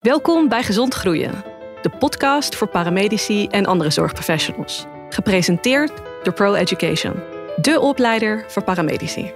Welkom 0.00 0.48
bij 0.48 0.62
Gezond 0.62 0.94
Groeien, 0.94 1.44
de 1.82 1.90
podcast 1.98 2.56
voor 2.56 2.68
paramedici 2.68 3.46
en 3.46 3.66
andere 3.66 3.90
zorgprofessionals. 3.90 4.86
Gepresenteerd 5.08 5.92
door 6.22 6.32
Pro 6.32 6.54
Education, 6.54 7.14
de 7.56 7.80
opleider 7.80 8.44
voor 8.48 8.62
paramedici. 8.62 9.32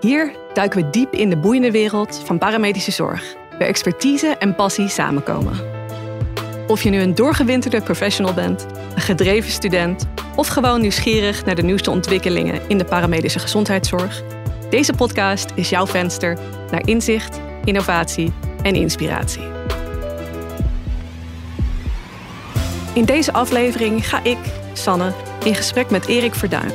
Hier 0.00 0.32
duiken 0.52 0.82
we 0.82 0.90
diep 0.90 1.12
in 1.12 1.30
de 1.30 1.36
boeiende 1.36 1.70
wereld 1.70 2.22
van 2.24 2.38
paramedische 2.38 2.90
zorg, 2.90 3.34
waar 3.50 3.68
expertise 3.68 4.26
en 4.26 4.54
passie 4.54 4.88
samenkomen. 4.88 5.60
Of 6.66 6.82
je 6.82 6.90
nu 6.90 7.00
een 7.00 7.14
doorgewinterde 7.14 7.82
professional 7.82 8.34
bent, 8.34 8.66
een 8.94 9.00
gedreven 9.00 9.50
student 9.50 10.06
of 10.36 10.48
gewoon 10.48 10.80
nieuwsgierig 10.80 11.44
naar 11.44 11.54
de 11.54 11.62
nieuwste 11.62 11.90
ontwikkelingen 11.90 12.60
in 12.68 12.78
de 12.78 12.84
paramedische 12.84 13.38
gezondheidszorg, 13.38 14.22
deze 14.70 14.92
podcast 14.92 15.52
is 15.54 15.68
jouw 15.68 15.86
venster 15.86 16.38
naar 16.70 16.86
inzicht, 16.86 17.40
innovatie 17.64 18.32
en 18.62 18.74
inspiratie. 18.74 19.55
In 22.96 23.04
deze 23.04 23.32
aflevering 23.32 24.08
ga 24.08 24.24
ik, 24.24 24.38
Sanne, 24.72 25.12
in 25.44 25.54
gesprek 25.54 25.90
met 25.90 26.06
Erik 26.06 26.34
Verduin, 26.34 26.70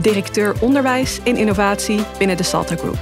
directeur 0.00 0.54
onderwijs 0.60 1.20
en 1.24 1.36
innovatie 1.36 2.00
binnen 2.18 2.36
de 2.36 2.42
Salta 2.42 2.76
Group. 2.76 2.98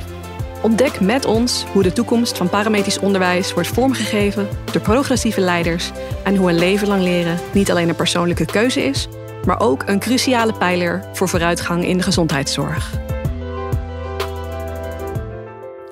Ontdek 0.63 1.01
met 1.01 1.25
ons 1.25 1.65
hoe 1.73 1.83
de 1.83 1.93
toekomst 1.93 2.37
van 2.37 2.49
paramedisch 2.49 2.99
onderwijs 2.99 3.55
wordt 3.55 3.69
vormgegeven 3.69 4.49
door 4.73 4.83
progressieve 4.83 5.41
leiders 5.41 5.91
en 6.25 6.37
hoe 6.37 6.49
een 6.49 6.59
leven 6.59 6.89
lang 6.89 7.03
leren 7.03 7.39
niet 7.53 7.71
alleen 7.71 7.89
een 7.89 7.95
persoonlijke 7.95 8.45
keuze 8.45 8.83
is, 8.83 9.09
maar 9.47 9.61
ook 9.61 9.83
een 9.87 10.01
cruciale 10.01 10.53
pijler 10.53 11.05
voor 11.13 11.29
vooruitgang 11.29 11.85
in 11.85 11.97
de 11.97 12.03
gezondheidszorg. 12.03 12.93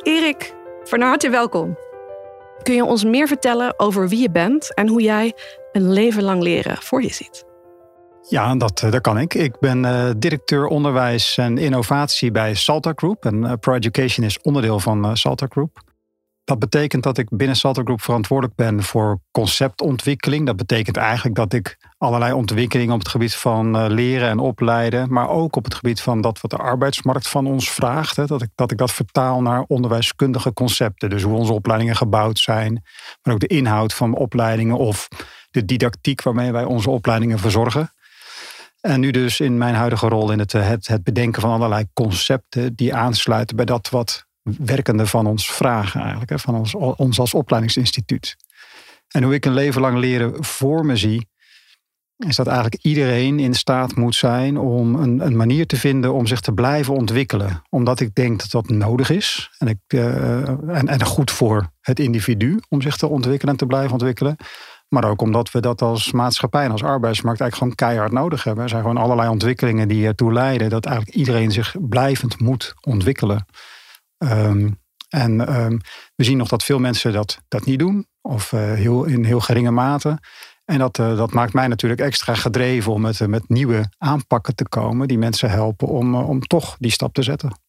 Erik, 0.03 0.55
van 0.85 1.01
harte 1.01 1.31
welkom. 1.31 1.77
Kun 2.69 2.77
je 2.77 2.85
ons 2.85 3.05
meer 3.05 3.27
vertellen 3.27 3.79
over 3.79 4.09
wie 4.09 4.21
je 4.21 4.31
bent 4.31 4.75
en 4.75 4.89
hoe 4.89 5.03
jij 5.03 5.35
een 5.73 5.93
leven 5.93 6.23
lang 6.23 6.43
leren 6.43 6.77
voor 6.77 7.03
je 7.03 7.13
ziet? 7.13 7.45
Ja, 8.29 8.55
dat, 8.57 8.83
eh, 8.83 8.91
dat 8.91 9.01
kan 9.01 9.19
ik. 9.19 9.35
Ik 9.35 9.59
ben 9.59 9.85
uh, 9.85 10.11
directeur 10.17 10.67
onderwijs 10.67 11.39
en 11.39 11.59
innovatie 11.59 12.31
bij 12.31 12.55
Salta 12.55 12.93
Group. 12.95 13.25
En 13.25 13.35
uh, 13.35 13.53
Pro 13.61 13.75
Education 13.75 14.27
is 14.27 14.41
onderdeel 14.43 14.81
van 14.81 15.05
uh, 15.05 15.15
Salta 15.15 15.47
Group. 15.49 15.83
Dat 16.49 16.59
betekent 16.59 17.03
dat 17.03 17.19
ik 17.19 17.29
binnen 17.31 17.57
Salter 17.57 17.85
Group 17.85 18.03
verantwoordelijk 18.03 18.57
ben 18.57 18.83
voor 18.83 19.21
conceptontwikkeling. 19.31 20.47
Dat 20.47 20.57
betekent 20.57 20.97
eigenlijk 20.97 21.37
dat 21.37 21.53
ik 21.53 21.79
allerlei 21.99 22.33
ontwikkelingen 22.33 22.95
op 22.95 22.99
het 22.99 23.09
gebied 23.09 23.35
van 23.35 23.77
eh, 23.77 23.85
leren 23.89 24.29
en 24.29 24.39
opleiden, 24.39 25.13
maar 25.13 25.29
ook 25.29 25.57
op 25.57 25.65
het 25.65 25.75
gebied 25.75 26.01
van 26.01 26.21
dat 26.21 26.41
wat 26.41 26.51
de 26.51 26.57
arbeidsmarkt 26.57 27.29
van 27.29 27.47
ons 27.47 27.71
vraagt, 27.71 28.17
hè, 28.17 28.27
dat, 28.27 28.43
ik, 28.43 28.49
dat 28.55 28.71
ik 28.71 28.79
dat 28.79 28.93
vertaal 28.93 29.43
naar 29.43 29.65
onderwijskundige 29.67 30.53
concepten. 30.53 31.11
Dus 31.11 31.23
hoe 31.23 31.37
onze 31.37 31.53
opleidingen 31.53 31.97
gebouwd 31.97 32.39
zijn, 32.39 32.83
maar 33.23 33.35
ook 33.35 33.41
de 33.41 33.47
inhoud 33.47 33.95
van 33.95 34.15
opleidingen 34.15 34.77
of 34.77 35.09
de 35.51 35.65
didactiek 35.65 36.23
waarmee 36.23 36.53
wij 36.53 36.65
onze 36.65 36.91
opleidingen 36.91 37.39
verzorgen. 37.39 37.93
En 38.81 39.01
nu 39.01 39.11
dus 39.11 39.41
in 39.41 39.59
mijn 39.59 39.75
huidige 39.75 40.09
rol 40.09 40.33
in 40.33 40.39
het, 40.39 40.53
het, 40.53 40.87
het 40.87 41.03
bedenken 41.03 41.43
van 41.43 41.51
allerlei 41.51 41.85
concepten 41.93 42.75
die 42.75 42.95
aansluiten 42.95 43.57
bij 43.57 43.65
dat 43.65 43.89
wat 43.89 44.27
werkende 44.59 45.07
van 45.07 45.27
ons 45.27 45.53
vragen 45.53 46.01
eigenlijk, 46.01 46.31
hè, 46.31 46.39
van 46.39 46.55
ons, 46.55 46.75
ons 46.75 47.21
als 47.21 47.35
opleidingsinstituut. 47.35 48.37
En 49.09 49.23
hoe 49.23 49.35
ik 49.35 49.45
een 49.45 49.53
leven 49.53 49.81
lang 49.81 49.99
leren 49.99 50.45
voor 50.45 50.87
me 50.87 50.97
zie, 50.97 51.29
is 52.19 52.37
dat 52.37 52.47
eigenlijk 52.47 52.83
iedereen 52.83 53.39
in 53.39 53.55
staat 53.55 53.97
moet 53.97 54.15
zijn 54.15 54.59
om 54.59 54.95
een, 54.95 55.21
een, 55.27 55.37
manier 55.37 55.67
te 55.67 55.77
vinden 55.77 56.13
om 56.13 56.27
zich 56.27 56.41
te 56.41 56.53
blijven 56.53 56.95
ontwikkelen. 56.95 57.63
Omdat 57.71 58.01
ik 58.01 58.15
denk 58.15 58.41
dat 58.41 58.51
dat 58.51 58.69
nodig 58.69 59.11
is. 59.11 59.51
En, 59.59 59.69
ik, 59.69 59.79
uh, 59.95 60.49
en, 60.49 60.89
en 60.89 61.05
goed 61.05 61.31
voor 61.31 61.71
het 61.81 62.01
individu 62.01 62.61
om 62.69 62.83
zich 62.83 62.97
te 62.97 63.09
ontwikkelen 63.09 63.53
en 63.53 63.59
te 63.59 63.67
blijven 63.67 63.93
ontwikkelen. 63.93 64.37
Maar 64.89 65.05
ook 65.05 65.21
omdat 65.21 65.51
we 65.51 65.61
dat 65.61 65.83
als 65.83 66.13
maatschappij 66.13 66.65
en 66.65 66.71
als 66.71 66.83
arbeidsmarkt 66.83 67.41
eigenlijk 67.41 67.55
gewoon 67.55 67.93
keihard 67.93 68.23
nodig 68.23 68.45
hebben. 68.45 68.63
Er 68.63 68.69
zijn 68.69 68.83
gewoon 68.83 68.97
allerlei 68.97 69.29
ontwikkelingen 69.29 69.89
die 69.89 70.07
ertoe 70.07 70.33
leiden 70.33 70.71
dat 70.71 70.87
eigenlijk 70.87 71.17
iedereen 71.17 71.53
zich 71.53 71.75
blijvend 71.81 72.41
moet 72.41 72.75
ontwikkelen. 72.81 73.47
Um, 74.19 74.79
en 75.09 75.61
um, 75.61 75.81
we 76.15 76.25
zien 76.25 76.37
nog 76.37 76.49
dat 76.49 76.65
veel 76.65 76.79
mensen 76.79 77.13
dat, 77.13 77.39
dat 77.49 77.65
niet 77.65 77.79
doen, 77.79 78.07
of 78.21 78.53
uh, 78.53 78.73
heel, 78.73 79.05
in 79.05 79.25
heel 79.25 79.41
geringe 79.41 79.71
mate. 79.71 80.19
En 80.65 80.79
dat, 80.79 80.99
uh, 80.99 81.17
dat 81.17 81.33
maakt 81.33 81.53
mij 81.53 81.67
natuurlijk 81.67 82.01
extra 82.01 82.35
gedreven 82.35 82.93
om 82.93 83.01
met, 83.01 83.21
uh, 83.21 83.29
met 83.29 83.49
nieuwe 83.49 83.93
aanpakken 83.99 84.55
te 84.55 84.69
komen 84.69 85.09
die 85.09 85.19
mensen 85.19 85.51
helpen 85.51 85.89
om, 85.89 86.15
om 86.15 86.41
toch 86.41 86.77
die 86.79 86.91
stap 86.91 87.15
te 87.15 87.23
zetten. 87.23 87.61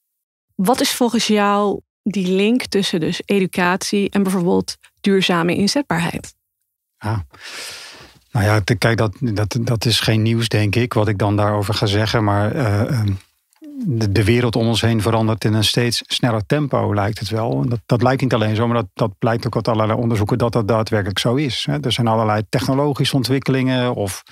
Wat 0.56 0.82
is 0.82 0.92
volgens 0.92 1.28
jou 1.28 1.82
die 2.04 2.28
link 2.28 2.66
tussen 2.66 3.00
dus 3.00 3.22
educatie 3.26 4.10
en 4.10 4.24
bijvoorbeeld 4.24 4.78
duurzame 5.02 5.56
inzetbaarheid? 5.56 6.34
Ja. 6.98 7.26
Nou 8.32 8.46
ja, 8.46 8.60
kijk, 8.78 8.98
dat, 8.98 9.16
dat, 9.20 9.58
dat 9.62 9.86
is 9.86 10.00
geen 10.00 10.22
nieuws, 10.22 10.48
denk 10.48 10.76
ik, 10.76 10.94
wat 10.94 11.08
ik 11.08 11.18
dan 11.18 11.36
daarover 11.36 11.74
ga 11.74 11.86
zeggen. 11.86 12.24
Maar 12.24 12.52
ehm, 12.52 13.12
de, 13.86 14.24
wereld 14.24 14.56
om 14.56 14.68
ons 14.68 14.82
heen 14.82 15.02
verandert 15.02 15.46
in 15.46 15.54
een 15.54 15.64
steeds 15.64 16.02
sneller 16.08 16.46
tempo, 16.46 16.94
lijkt 16.94 17.20
het 17.20 17.30
wel. 17.30 17.66
Dat, 17.68 17.80
dat 17.86 18.02
lijkt 18.02 18.22
niet 18.22 18.34
alleen 18.34 18.56
zo, 18.56 18.68
maar 18.68 18.76
dat, 18.76 18.90
dat 18.94 19.18
blijkt 19.20 19.46
ook 19.46 19.56
uit 19.56 19.68
allerlei 19.68 20.00
onderzoeken 20.00 20.38
dat 20.38 20.52
dat 20.52 20.68
daadwerkelijk 20.68 21.20
zo 21.20 21.36
is. 21.36 21.68
Er 21.82 21.92
zijn 21.92 22.08
allerlei 22.08 22.42
technologische 22.50 23.16
ontwikkelingen 23.16 23.96
of 23.96 24.24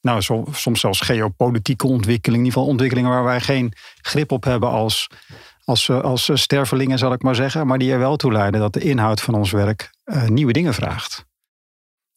nou, 0.00 0.22
soms 0.52 0.80
zelfs 0.80 1.00
geopolitieke 1.00 1.86
ontwikkelingen. 1.86 2.40
In 2.40 2.46
ieder 2.46 2.52
geval 2.52 2.68
ontwikkelingen 2.68 3.10
waar 3.10 3.24
wij 3.24 3.40
geen 3.40 3.72
grip 4.00 4.32
op 4.32 4.44
hebben 4.44 4.70
als, 4.70 5.10
als, 5.64 5.90
als 5.90 6.30
stervelingen, 6.34 6.98
zal 6.98 7.12
ik 7.12 7.22
maar 7.22 7.34
zeggen. 7.34 7.66
Maar 7.66 7.78
die 7.78 7.92
er 7.92 7.98
wel 7.98 8.16
toe 8.16 8.32
leiden 8.32 8.60
dat 8.60 8.72
de 8.72 8.80
inhoud 8.80 9.20
van 9.20 9.34
ons 9.34 9.50
werk 9.50 9.90
uh, 10.04 10.26
nieuwe 10.26 10.52
dingen 10.52 10.74
vraagt. 10.74 11.25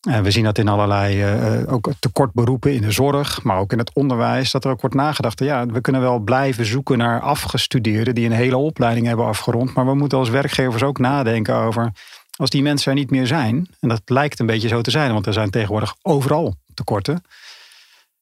En 0.07 0.23
we 0.23 0.31
zien 0.31 0.43
dat 0.43 0.57
in 0.57 0.67
allerlei 0.67 1.35
uh, 1.63 1.73
ook 1.73 1.89
tekortberoepen 1.99 2.73
in 2.73 2.81
de 2.81 2.91
zorg, 2.91 3.43
maar 3.43 3.57
ook 3.57 3.71
in 3.71 3.77
het 3.77 3.93
onderwijs, 3.93 4.51
dat 4.51 4.65
er 4.65 4.71
ook 4.71 4.81
wordt 4.81 4.95
nagedacht. 4.95 5.39
Ja, 5.39 5.65
we 5.65 5.81
kunnen 5.81 6.01
wel 6.01 6.19
blijven 6.19 6.65
zoeken 6.65 6.97
naar 6.97 7.21
afgestudeerden 7.21 8.15
die 8.15 8.25
een 8.25 8.31
hele 8.31 8.57
opleiding 8.57 9.07
hebben 9.07 9.25
afgerond, 9.25 9.73
maar 9.73 9.85
we 9.85 9.95
moeten 9.95 10.17
als 10.17 10.29
werkgevers 10.29 10.83
ook 10.83 10.99
nadenken 10.99 11.55
over 11.55 11.91
als 12.35 12.49
die 12.49 12.61
mensen 12.61 12.91
er 12.91 12.97
niet 12.97 13.11
meer 13.11 13.27
zijn, 13.27 13.67
en 13.79 13.89
dat 13.89 14.01
lijkt 14.05 14.39
een 14.39 14.45
beetje 14.45 14.67
zo 14.67 14.81
te 14.81 14.91
zijn, 14.91 15.13
want 15.13 15.25
er 15.25 15.33
zijn 15.33 15.49
tegenwoordig 15.49 15.95
overal 16.01 16.55
tekorten. 16.73 17.23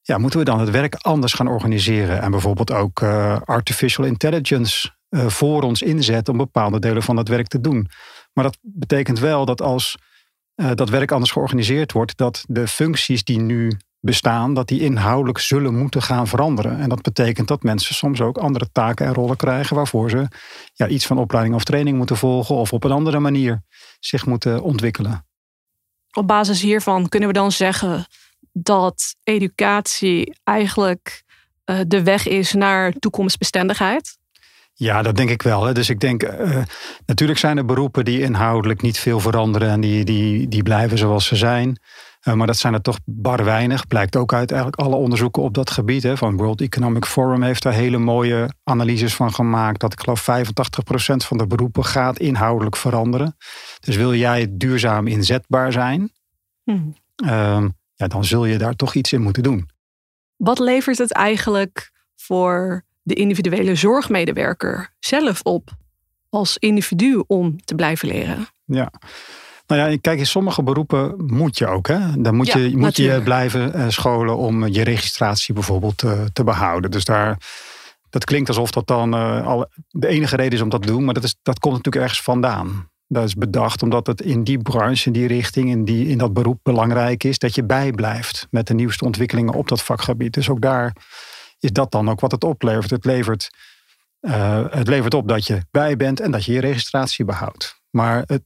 Ja, 0.02 0.18
moeten 0.18 0.40
we 0.40 0.46
dan 0.46 0.60
het 0.60 0.70
werk 0.70 0.96
anders 0.96 1.34
gaan 1.34 1.48
organiseren 1.48 2.22
en 2.22 2.32
bijvoorbeeld 2.32 2.72
ook 2.72 3.02
uh, 3.02 3.38
artificial 3.46 4.06
intelligence 4.06 4.90
voor 5.10 5.62
ons 5.62 5.82
inzetten 5.82 6.34
om 6.34 6.40
bepaalde 6.40 6.80
delen 6.80 7.04
van 7.04 7.16
dat 7.16 7.28
werk 7.28 7.48
te 7.48 7.62
doen. 7.62 7.90
Maar 8.34 8.44
dat 8.44 8.58
betekent 8.62 9.20
wel 9.20 9.46
dat 9.46 9.62
als 9.62 9.98
uh, 10.58 10.72
dat 10.74 10.90
werk 10.90 11.12
anders 11.12 11.32
georganiseerd 11.32 11.92
wordt, 11.92 12.18
dat 12.18 12.44
de 12.48 12.68
functies 12.68 13.24
die 13.24 13.40
nu 13.40 13.78
bestaan, 14.00 14.54
dat 14.54 14.68
die 14.68 14.82
inhoudelijk 14.82 15.38
zullen 15.38 15.78
moeten 15.78 16.02
gaan 16.02 16.28
veranderen. 16.28 16.80
En 16.80 16.90
dat 16.90 17.02
betekent 17.02 17.48
dat 17.48 17.64
mensen 17.64 17.96
soms 17.96 18.22
ook 18.22 18.38
andere 18.38 18.72
taken 18.72 19.06
en 19.06 19.14
rollen 19.14 19.38
krijgen 19.38 19.76
waarvoor 19.76 20.10
ze 20.10 20.28
ja, 20.74 20.88
iets 20.88 21.06
van 21.06 21.18
opleiding 21.18 21.56
of 21.56 21.64
training 21.64 21.98
moeten 21.98 22.18
volgen 22.18 22.56
of 22.56 22.74
op 22.74 22.84
een 22.84 22.92
andere 22.92 23.20
manier 23.20 23.62
zich 24.00 24.26
moeten 24.26 24.62
ontwikkelen. 24.62 25.26
Op 26.12 26.28
basis 26.28 26.62
hiervan 26.62 27.10
kunnen 27.10 27.30
we 27.30 27.36
dan 27.36 27.52
zeggen 27.52 28.06
dat 28.52 29.16
educatie 29.24 30.38
eigenlijk 30.44 31.24
uh, 31.66 31.80
de 31.88 32.04
weg 32.04 32.28
is 32.28 32.54
naar 32.54 32.92
toekomstbestendigheid? 32.92 34.18
Ja, 34.80 35.02
dat 35.02 35.16
denk 35.16 35.30
ik 35.30 35.42
wel. 35.42 35.66
Hè. 35.66 35.74
Dus 35.74 35.90
ik 35.90 36.00
denk, 36.00 36.24
uh, 36.24 36.64
natuurlijk 37.06 37.40
zijn 37.40 37.58
er 37.58 37.66
beroepen 37.66 38.06
die 38.06 38.22
inhoudelijk 38.22 38.82
niet 38.82 39.00
veel 39.00 39.20
veranderen 39.20 39.70
en 39.70 39.82
die, 39.82 40.04
die, 40.04 40.48
die 40.48 40.64
blijven 40.64 40.98
zoals 40.98 41.26
ze 41.26 41.36
zijn. 41.36 41.80
Uh, 42.28 42.34
maar 42.34 42.48
dat 42.48 42.58
zijn 42.58 42.74
er 42.74 42.82
toch 42.82 43.00
bar 43.06 43.44
weinig. 43.44 43.88
Blijkt 43.88 44.16
ook 44.16 44.34
uit 44.34 44.52
eigenlijk 44.52 44.82
alle 44.82 44.96
onderzoeken 44.96 45.42
op 45.42 45.54
dat 45.54 45.72
gebied. 45.72 46.04
Hè. 46.04 46.18
Van 46.18 46.38
World 46.38 46.62
Economic 46.62 47.06
Forum 47.06 47.44
heeft 47.44 47.64
daar 47.64 47.74
hele 47.74 47.98
mooie 47.98 48.54
analyses 48.64 49.16
van 49.16 49.34
gemaakt. 49.34 49.80
Dat 49.80 49.94
ik 49.94 50.00
geloof 50.00 50.22
85% 50.22 51.16
van 51.16 51.38
de 51.38 51.48
beroepen 51.48 51.86
gaat 51.86 52.20
inhoudelijk 52.20 52.76
veranderen. 52.76 53.36
Dus 53.80 53.96
wil 53.96 54.14
jij 54.14 54.48
duurzaam 54.50 55.08
inzetbaar 55.08 55.72
zijn, 55.72 56.12
hmm. 56.64 56.96
uh, 57.24 57.66
ja, 57.96 58.08
dan 58.08 58.26
zul 58.26 58.46
je 58.46 58.58
daar 58.58 58.76
toch 58.76 58.94
iets 58.94 59.14
in 59.14 59.22
moeten 59.22 59.44
doen. 59.44 59.70
Wat 60.36 60.60
levert 60.60 60.98
het 60.98 61.12
eigenlijk 61.12 61.92
voor 62.16 62.86
de 63.08 63.14
individuele 63.14 63.76
zorgmedewerker 63.76 64.94
zelf 65.00 65.42
op 65.42 65.70
als 66.30 66.58
individu 66.58 67.24
om 67.28 67.64
te 67.66 67.76
blijven 67.76 68.08
leren. 68.08 68.48
Ja. 68.66 68.92
Nou 69.68 69.92
ja, 69.92 69.98
kijk, 70.02 70.20
in 70.20 70.26
sommige 70.26 70.64
beroepen 70.64 71.14
moet 71.26 71.58
je 71.58 71.68
ook. 71.68 71.88
Hè? 71.88 72.22
Dan 72.22 72.36
moet, 72.36 72.48
je, 72.48 72.72
moet 72.78 72.98
je 72.98 73.22
blijven 73.24 73.74
eh, 73.74 73.86
scholen 73.88 74.38
om 74.38 74.68
je 74.68 74.84
registratie 74.84 75.54
bijvoorbeeld 75.54 75.98
te, 75.98 76.12
eh, 76.12 76.26
te 76.34 76.44
behouden. 76.44 76.92
Dus 76.92 77.06
daar, 77.06 77.38
dat 78.10 78.24
klinkt 78.24 78.48
alsof 78.48 78.72
dat 78.72 78.88
dan 78.88 79.16
uh, 79.16 79.48
al 79.48 79.70
de 79.90 80.08
enige 80.08 80.36
reden 80.36 80.54
is 80.54 80.62
om 80.62 80.70
dat 80.70 80.82
te 80.82 80.88
doen. 80.88 81.06
Maar 81.06 81.14
dat, 81.14 81.24
is, 81.24 81.36
dat 81.42 81.60
komt 81.60 81.76
natuurlijk 81.76 82.04
ergens 82.04 82.24
vandaan. 82.24 82.90
Dat 83.08 83.24
is 83.24 83.34
bedacht 83.34 83.84
omdat 83.84 84.08
het 84.08 84.22
in 84.22 84.44
die 84.44 84.62
branche, 84.62 85.06
in 85.06 85.14
die 85.14 85.28
richting, 85.28 85.70
in, 85.70 85.86
die, 85.86 86.08
in 86.08 86.18
dat 86.18 86.34
beroep 86.34 86.60
belangrijk 86.64 87.24
is 87.24 87.40
dat 87.40 87.56
je 87.56 87.64
bijblijft 87.64 88.48
met 88.50 88.68
de 88.68 88.74
nieuwste 88.74 89.06
ontwikkelingen 89.06 89.54
op 89.54 89.68
dat 89.68 89.84
vakgebied. 89.84 90.34
Dus 90.34 90.50
ook 90.50 90.62
daar 90.62 90.94
is 91.60 91.72
dat 91.72 91.92
dan 91.92 92.10
ook 92.10 92.20
wat 92.20 92.32
het 92.32 92.44
oplevert. 92.44 92.90
Het 92.90 93.06
levert, 93.06 93.50
uh, 94.22 94.66
het 94.70 94.88
levert 94.88 95.14
op 95.14 95.28
dat 95.28 95.48
je 95.48 95.62
bij 95.72 95.96
bent 95.96 96.20
en 96.20 96.32
dat 96.32 96.46
je 96.46 96.54
je 96.54 96.60
registratie 96.60 97.26
behoudt. 97.26 97.82
Maar 97.90 98.24
het, 98.26 98.44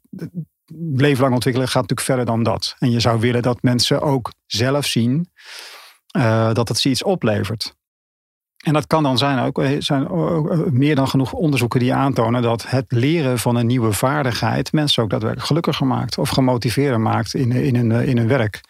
levenslang 0.75 1.33
ontwikkelen 1.33 1.67
gaat 1.67 1.81
natuurlijk 1.81 2.07
verder 2.07 2.25
dan 2.25 2.43
dat. 2.43 2.75
En 2.79 2.91
je 2.91 2.99
zou 2.99 3.19
willen 3.19 3.41
dat 3.41 3.61
mensen 3.61 4.01
ook 4.01 4.31
zelf 4.45 4.85
zien 4.85 5.31
uh, 6.17 6.53
dat 6.53 6.67
het 6.67 6.77
ze 6.77 6.89
iets 6.89 7.03
oplevert. 7.03 7.75
En 8.57 8.73
dat 8.73 8.87
kan 8.87 9.03
dan 9.03 9.17
zijn 9.17 9.39
ook 9.39 9.59
eh, 9.59 9.75
zijn 9.79 10.07
meer 10.77 10.95
dan 10.95 11.07
genoeg 11.07 11.33
onderzoeken 11.33 11.79
die 11.79 11.93
aantonen 11.93 12.41
dat 12.41 12.69
het 12.69 12.85
leren 12.91 13.39
van 13.39 13.55
een 13.55 13.65
nieuwe 13.65 13.93
vaardigheid 13.93 14.71
mensen 14.71 15.03
ook 15.03 15.09
daadwerkelijk 15.09 15.47
gelukkiger 15.47 15.87
maakt 15.87 16.17
of 16.17 16.29
gemotiveerder 16.29 16.99
maakt 16.99 17.33
in, 17.33 17.51
in, 17.51 17.75
hun, 17.75 17.91
in 17.91 18.17
hun 18.17 18.27
werk. 18.27 18.61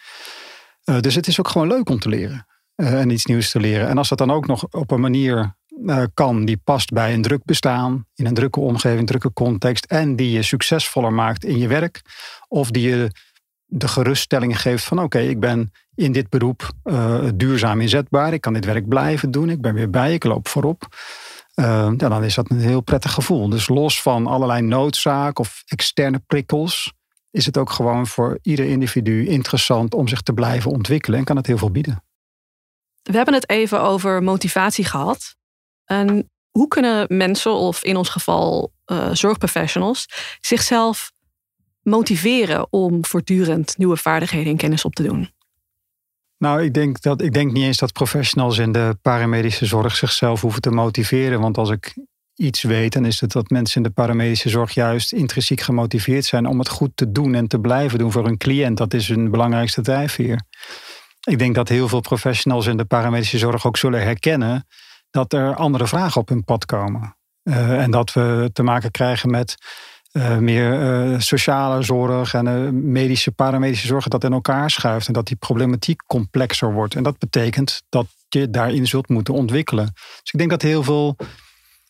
Dus 1.00 1.16
het 1.16 1.28
is 1.28 1.40
ook 1.40 1.48
gewoon 1.48 1.68
leuk 1.68 1.90
om 1.90 2.00
te 2.00 2.10
leren 2.10 2.46
en 2.82 3.10
iets 3.10 3.26
nieuws 3.26 3.52
te 3.52 3.60
leren. 3.60 3.88
En 3.88 3.98
als 3.98 4.10
dat 4.10 4.18
dan 4.18 4.32
ook 4.32 4.48
nog 4.48 4.68
op 4.72 4.92
een 4.92 5.00
manier 5.00 5.56
uh, 5.86 6.04
kan 6.14 6.46
die 6.46 6.62
past 6.64 6.92
bij 6.92 7.14
een 7.14 7.22
druk 7.22 7.46
bestaan, 7.46 8.06
in 8.16 8.26
een 8.26 8.34
drukke 8.34 8.60
omgeving, 8.60 9.08
drukke 9.08 9.34
context 9.34 9.86
en 9.86 10.16
die 10.16 10.32
je 10.32 10.44
succesvoller 10.44 11.14
maakt 11.14 11.46
in 11.46 11.58
je 11.58 11.68
werk, 11.68 12.02
of 12.48 12.72
die 12.72 12.90
je 12.90 13.12
de 13.66 13.88
geruststelling 13.88 14.62
geeft 14.62 14.84
van 14.84 15.00
oké, 15.00 15.20
ik 15.20 15.40
ben 15.40 15.72
in 15.96 16.12
dit 16.12 16.30
beroep 16.30 16.72
uh, 16.84 17.30
duurzaam 17.36 17.82
inzetbaar. 17.82 18.34
Ik 18.34 18.42
kan 18.42 18.54
dit 18.54 18.66
werk 18.66 18.88
blijven 18.88 19.32
doen. 19.32 19.50
Ik 19.50 19.62
ben 19.62 19.74
weer 19.74 19.90
bij, 19.90 20.14
ik 20.14 20.24
loop 20.24 20.48
voorop. 20.48 20.88
Ja, 21.56 21.90
dan 21.90 22.24
is 22.24 22.36
dat 22.36 22.50
een 22.50 22.60
heel 22.60 22.82
prettig 22.82 23.12
gevoel. 23.12 23.50
Dus 23.50 23.68
los 23.68 24.02
van 24.02 24.28
allerlei 24.28 24.62
noodzaak 24.62 25.40
of 25.40 25.64
externe 25.66 26.22
prikkels, 26.28 26.94
is 27.32 27.46
het 27.46 27.58
ook 27.58 27.70
gewoon 27.70 28.08
voor 28.08 28.40
ieder 28.42 28.66
individu 28.66 29.28
interessant 29.28 29.94
om 29.94 30.08
zich 30.08 30.22
te 30.22 30.34
blijven 30.34 30.72
ontwikkelen 30.72 31.20
en 31.20 31.26
kan 31.26 31.36
het 31.36 31.48
heel 31.48 31.58
veel 31.58 31.72
bieden. 31.72 32.04
We 33.02 33.16
hebben 33.16 33.34
het 33.34 33.50
even 33.50 33.82
over 33.82 34.24
motivatie 34.24 34.86
gehad. 34.86 35.36
En 35.86 36.30
hoe 36.50 36.68
kunnen 36.68 37.06
mensen, 37.08 37.52
of 37.52 37.84
in 37.84 37.98
ons 37.98 38.10
geval 38.10 38.74
uh, 38.86 39.10
zorgprofessionals, 39.14 40.08
zichzelf 40.42 41.12
motiveren 41.82 42.68
om 42.70 43.06
voortdurend 43.06 43.78
nieuwe 43.78 43.98
vaardigheden 43.98 44.52
en 44.52 44.58
kennis 44.58 44.86
op 44.86 44.96
te 44.96 45.04
doen? 45.04 45.30
Nou, 46.38 46.64
ik 46.64 46.74
denk, 46.74 47.02
dat, 47.02 47.22
ik 47.22 47.34
denk 47.34 47.52
niet 47.52 47.64
eens 47.64 47.78
dat 47.78 47.94
professionals 47.94 48.58
in 48.58 48.72
de 48.72 48.98
paramedische 49.02 49.66
zorg 49.66 49.96
zichzelf 49.96 50.42
hoeven 50.42 50.62
te 50.62 50.72
motiveren. 50.72 51.40
Want 51.40 51.58
als 51.58 51.70
ik 51.70 51.96
iets 52.36 52.62
weet, 52.62 52.94
dan 52.94 53.06
is 53.06 53.22
het 53.22 53.32
dat 53.32 53.50
mensen 53.50 53.76
in 53.76 53.88
de 53.88 53.94
paramedische 53.94 54.50
zorg 54.50 54.74
juist 54.74 55.14
intrinsiek 55.14 55.62
gemotiveerd 55.62 56.26
zijn 56.26 56.46
om 56.46 56.60
het 56.60 56.70
goed 56.70 56.92
te 56.96 57.12
doen 57.12 57.34
en 57.36 57.48
te 57.48 57.60
blijven 57.60 58.00
doen 58.00 58.12
voor 58.12 58.26
hun 58.26 58.38
cliënt. 58.38 58.78
Dat 58.78 58.94
is 58.94 59.08
hun 59.08 59.32
belangrijkste 59.32 59.82
drijfveer. 59.82 60.42
Ik 61.22 61.40
denk 61.40 61.56
dat 61.56 61.70
heel 61.70 61.88
veel 61.88 62.00
professionals 62.00 62.66
in 62.66 62.78
de 62.78 62.86
paramedische 62.86 63.38
zorg 63.38 63.66
ook 63.66 63.78
zullen 63.78 64.02
herkennen 64.02 64.68
dat 65.10 65.34
er 65.34 65.56
andere 65.56 65.88
vragen 65.88 66.22
op 66.22 66.30
hun 66.30 66.44
pad 66.44 66.66
komen. 66.66 67.16
Uh, 67.44 67.84
en 67.84 67.92
dat 67.92 68.14
we 68.14 68.50
te 68.54 68.64
maken 68.64 68.92
krijgen 68.92 69.30
met 69.30 69.56
uh, 70.12 70.38
meer 70.38 70.82
uh, 70.82 71.20
sociale 71.20 71.82
zorg 71.82 72.34
en 72.34 72.92
medische, 72.92 73.32
paramedische 73.32 73.88
zorg 73.88 74.08
dat 74.08 74.24
in 74.24 74.34
elkaar 74.34 74.70
schuift 74.70 75.08
en 75.08 75.14
dat 75.14 75.28
die 75.28 75.36
problematiek 75.36 76.02
complexer 76.08 76.74
wordt. 76.74 76.96
En 76.96 77.04
dat 77.04 77.18
betekent 77.18 77.82
dat 77.90 78.08
je 78.30 78.50
daarin 78.50 78.88
zult 78.88 79.10
moeten 79.10 79.34
ontwikkelen. 79.34 79.90
Dus 79.94 80.32
ik 80.32 80.40
denk 80.40 80.50
dat 80.50 80.62
heel 80.62 80.84
veel 80.84 81.16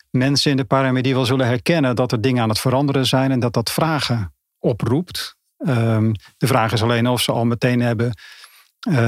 mensen 0.10 0.52
in 0.52 0.58
de 0.58 0.66
paramedie 0.66 1.14
wel 1.14 1.26
zullen 1.26 1.48
herkennen 1.48 1.96
dat 1.96 2.12
er 2.12 2.22
dingen 2.22 2.44
aan 2.44 2.50
het 2.50 2.60
veranderen 2.60 3.06
zijn 3.06 3.32
en 3.32 3.40
dat 3.40 3.54
dat 3.54 3.72
vragen 3.72 4.34
oproept. 4.60 5.36
Um, 5.58 6.12
de 6.38 6.48
vraag 6.48 6.72
is 6.72 6.84
alleen 6.84 7.08
of 7.08 7.22
ze 7.22 7.32
al 7.32 7.46
meteen 7.46 7.82
hebben 7.82 8.14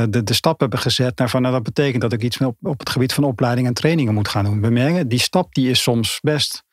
de, 0.10 0.24
de 0.24 0.34
stap 0.34 0.60
hebben 0.60 0.80
gezet 0.80 1.18
naar 1.18 1.30
van 1.30 1.42
nou, 1.42 1.54
dat 1.54 1.64
betekent 1.64 2.02
dat 2.02 2.14
ik 2.14 2.24
iets 2.24 2.38
op, 2.38 2.58
op 2.62 2.80
het 2.80 2.90
gebied 2.90 3.14
van 3.14 3.24
opleiding 3.24 3.68
en 3.68 3.74
trainingen 3.74 4.14
moet 4.14 4.28
gaan 4.28 4.46
doen. 4.46 4.62
We 4.62 5.08
die 5.08 5.20
stap 5.20 5.54
die 5.54 5.70
is 5.70 5.82
soms 5.82 6.20
best 6.22 6.64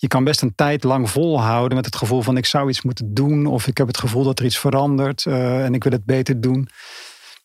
je 0.00 0.08
kan 0.08 0.24
best 0.24 0.42
een 0.42 0.54
tijd 0.54 0.84
lang 0.84 1.10
volhouden 1.10 1.76
met 1.76 1.84
het 1.84 1.96
gevoel 1.96 2.22
van 2.22 2.36
ik 2.36 2.46
zou 2.46 2.68
iets 2.68 2.82
moeten 2.82 3.14
doen 3.14 3.46
of 3.46 3.66
ik 3.66 3.78
heb 3.78 3.86
het 3.86 3.98
gevoel 3.98 4.24
dat 4.24 4.38
er 4.38 4.44
iets 4.44 4.58
verandert 4.58 5.24
uh, 5.24 5.64
en 5.64 5.74
ik 5.74 5.82
wil 5.82 5.92
het 5.92 6.04
beter 6.04 6.40
doen. 6.40 6.68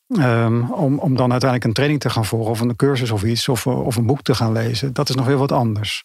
Um, 0.07 0.71
om, 0.71 1.00
om 1.00 1.15
dan 1.15 1.31
uiteindelijk 1.31 1.63
een 1.63 1.74
training 1.74 2.01
te 2.01 2.09
gaan 2.09 2.25
volgen 2.25 2.51
of 2.51 2.59
een 2.59 2.75
cursus 2.75 3.12
of 3.12 3.24
iets 3.24 3.50
of, 3.50 3.68
of 3.68 3.95
een 3.95 4.06
boek 4.06 4.21
te 4.21 4.36
gaan 4.36 4.51
lezen. 4.51 4.94
Dat 4.94 5.09
is 5.09 5.15
nog 5.15 5.25
heel 5.25 5.38
wat 5.38 5.51
anders. 5.51 6.03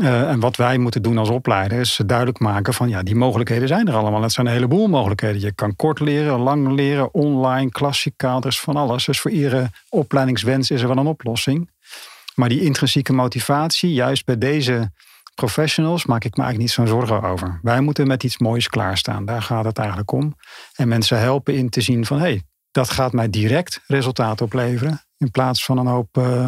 Uh, 0.00 0.30
en 0.30 0.40
wat 0.40 0.56
wij 0.56 0.78
moeten 0.78 1.02
doen 1.02 1.18
als 1.18 1.28
opleider 1.28 1.80
is 1.80 2.00
duidelijk 2.06 2.38
maken 2.38 2.74
van 2.74 2.88
ja, 2.88 3.02
die 3.02 3.14
mogelijkheden 3.14 3.68
zijn 3.68 3.88
er 3.88 3.94
allemaal. 3.94 4.22
Het 4.22 4.32
zijn 4.32 4.46
een 4.46 4.52
heleboel 4.52 4.88
mogelijkheden. 4.88 5.40
Je 5.40 5.52
kan 5.52 5.76
kort 5.76 6.00
leren, 6.00 6.38
lang 6.38 6.72
leren, 6.72 7.14
online, 7.14 7.70
klassikaal, 7.70 8.40
er 8.40 8.46
is 8.46 8.60
van 8.60 8.76
alles. 8.76 9.04
Dus 9.04 9.20
voor 9.20 9.30
iedere 9.30 9.70
opleidingswens 9.88 10.70
is 10.70 10.82
er 10.82 10.88
wel 10.88 10.96
een 10.96 11.06
oplossing. 11.06 11.70
Maar 12.34 12.48
die 12.48 12.60
intrinsieke 12.60 13.12
motivatie, 13.12 13.92
juist 13.92 14.24
bij 14.24 14.38
deze 14.38 14.92
professionals 15.34 16.06
maak 16.06 16.24
ik 16.24 16.36
me 16.36 16.42
eigenlijk 16.42 16.58
niet 16.58 16.88
zo'n 16.88 16.98
zorgen 16.98 17.22
over. 17.30 17.58
Wij 17.62 17.80
moeten 17.80 18.06
met 18.06 18.24
iets 18.24 18.38
moois 18.38 18.68
klaarstaan. 18.68 19.24
Daar 19.24 19.42
gaat 19.42 19.64
het 19.64 19.78
eigenlijk 19.78 20.12
om. 20.12 20.36
En 20.74 20.88
mensen 20.88 21.18
helpen 21.18 21.54
in 21.54 21.68
te 21.68 21.80
zien 21.80 22.06
van 22.06 22.18
hé, 22.18 22.24
hey, 22.24 22.42
dat 22.70 22.90
gaat 22.90 23.12
mij 23.12 23.30
direct 23.30 23.80
resultaat 23.86 24.40
opleveren. 24.40 25.02
In 25.18 25.30
plaats 25.30 25.64
van 25.64 25.78
een 25.78 25.86
hoop 25.86 26.16
uh, 26.18 26.46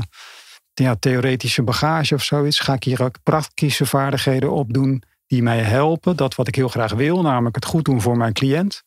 ja, 0.75 0.94
theoretische 0.94 1.62
bagage 1.62 2.15
of 2.15 2.23
zoiets, 2.23 2.61
ga 2.61 2.73
ik 2.73 2.85
hier 2.85 3.03
ook 3.03 3.23
praktische 3.23 3.87
vaardigheden 3.87 4.53
opdoen 4.53 5.03
die 5.26 5.43
mij 5.43 5.61
helpen 5.61 6.17
dat 6.17 6.35
wat 6.35 6.49
ik 6.49 6.55
heel 6.55 6.69
graag 6.69 6.93
wil, 6.93 7.23
namelijk 7.23 7.55
het 7.55 7.65
goed 7.65 7.85
doen 7.85 8.00
voor 8.00 8.17
mijn 8.17 8.32
cliënt, 8.32 8.82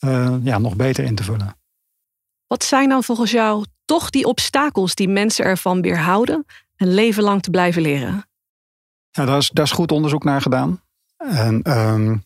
uh, 0.00 0.36
ja, 0.42 0.58
nog 0.58 0.76
beter 0.76 1.04
in 1.04 1.14
te 1.14 1.24
vullen. 1.24 1.56
Wat 2.46 2.64
zijn 2.64 2.88
dan 2.88 3.04
volgens 3.04 3.30
jou 3.30 3.64
toch 3.84 4.10
die 4.10 4.24
obstakels 4.24 4.94
die 4.94 5.08
mensen 5.08 5.44
ervan 5.44 5.80
weerhouden 5.80 6.46
een 6.76 6.94
leven 6.94 7.22
lang 7.22 7.42
te 7.42 7.50
blijven 7.50 7.82
leren? 7.82 8.28
Ja, 9.10 9.24
daar 9.24 9.38
is, 9.38 9.50
daar 9.50 9.64
is 9.64 9.70
goed 9.70 9.92
onderzoek 9.92 10.24
naar 10.24 10.42
gedaan. 10.42 10.82
En 11.16 11.78
um, 11.78 12.24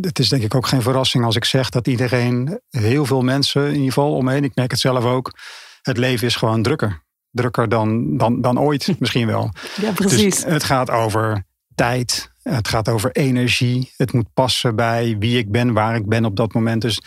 het 0.00 0.18
is 0.18 0.28
denk 0.28 0.42
ik 0.42 0.54
ook 0.54 0.66
geen 0.66 0.82
verrassing 0.82 1.24
als 1.24 1.36
ik 1.36 1.44
zeg 1.44 1.70
dat 1.70 1.86
iedereen, 1.86 2.60
heel 2.70 3.06
veel 3.06 3.22
mensen 3.22 3.66
in 3.66 3.72
ieder 3.72 3.92
geval 3.92 4.14
omheen, 4.14 4.44
ik 4.44 4.54
merk 4.54 4.70
het 4.70 4.80
zelf 4.80 5.04
ook, 5.04 5.38
het 5.82 5.96
leven 5.96 6.26
is 6.26 6.36
gewoon 6.36 6.62
drukker. 6.62 7.06
Drukker 7.30 7.68
dan, 7.68 8.16
dan, 8.16 8.40
dan 8.40 8.60
ooit 8.60 8.94
misschien 9.00 9.26
wel. 9.26 9.50
Ja, 9.80 9.92
precies. 9.92 10.34
Dus 10.34 10.52
het 10.52 10.64
gaat 10.64 10.90
over 10.90 11.44
tijd, 11.74 12.32
het 12.42 12.68
gaat 12.68 12.88
over 12.88 13.12
energie. 13.12 13.92
Het 13.96 14.12
moet 14.12 14.32
passen 14.34 14.76
bij 14.76 15.16
wie 15.18 15.38
ik 15.38 15.50
ben, 15.50 15.72
waar 15.72 15.94
ik 15.94 16.06
ben 16.06 16.24
op 16.24 16.36
dat 16.36 16.52
moment. 16.52 16.82
Dus 16.82 17.00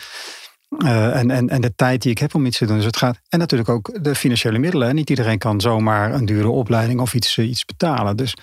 uh, 0.78 1.16
en, 1.16 1.30
en, 1.30 1.48
en 1.48 1.60
de 1.60 1.74
tijd 1.74 2.02
die 2.02 2.10
ik 2.10 2.18
heb 2.18 2.34
om 2.34 2.46
iets 2.46 2.58
te 2.58 2.66
doen. 2.66 2.76
Dus 2.76 2.84
het 2.84 2.96
gaat, 2.96 3.20
en 3.28 3.38
natuurlijk 3.38 3.68
ook 3.68 4.04
de 4.04 4.14
financiële 4.14 4.58
middelen. 4.58 4.94
Niet 4.94 5.10
iedereen 5.10 5.38
kan 5.38 5.60
zomaar 5.60 6.14
een 6.14 6.24
dure 6.24 6.48
opleiding 6.48 7.00
of 7.00 7.14
iets, 7.14 7.38
iets 7.38 7.64
betalen. 7.64 8.16
Dus 8.16 8.34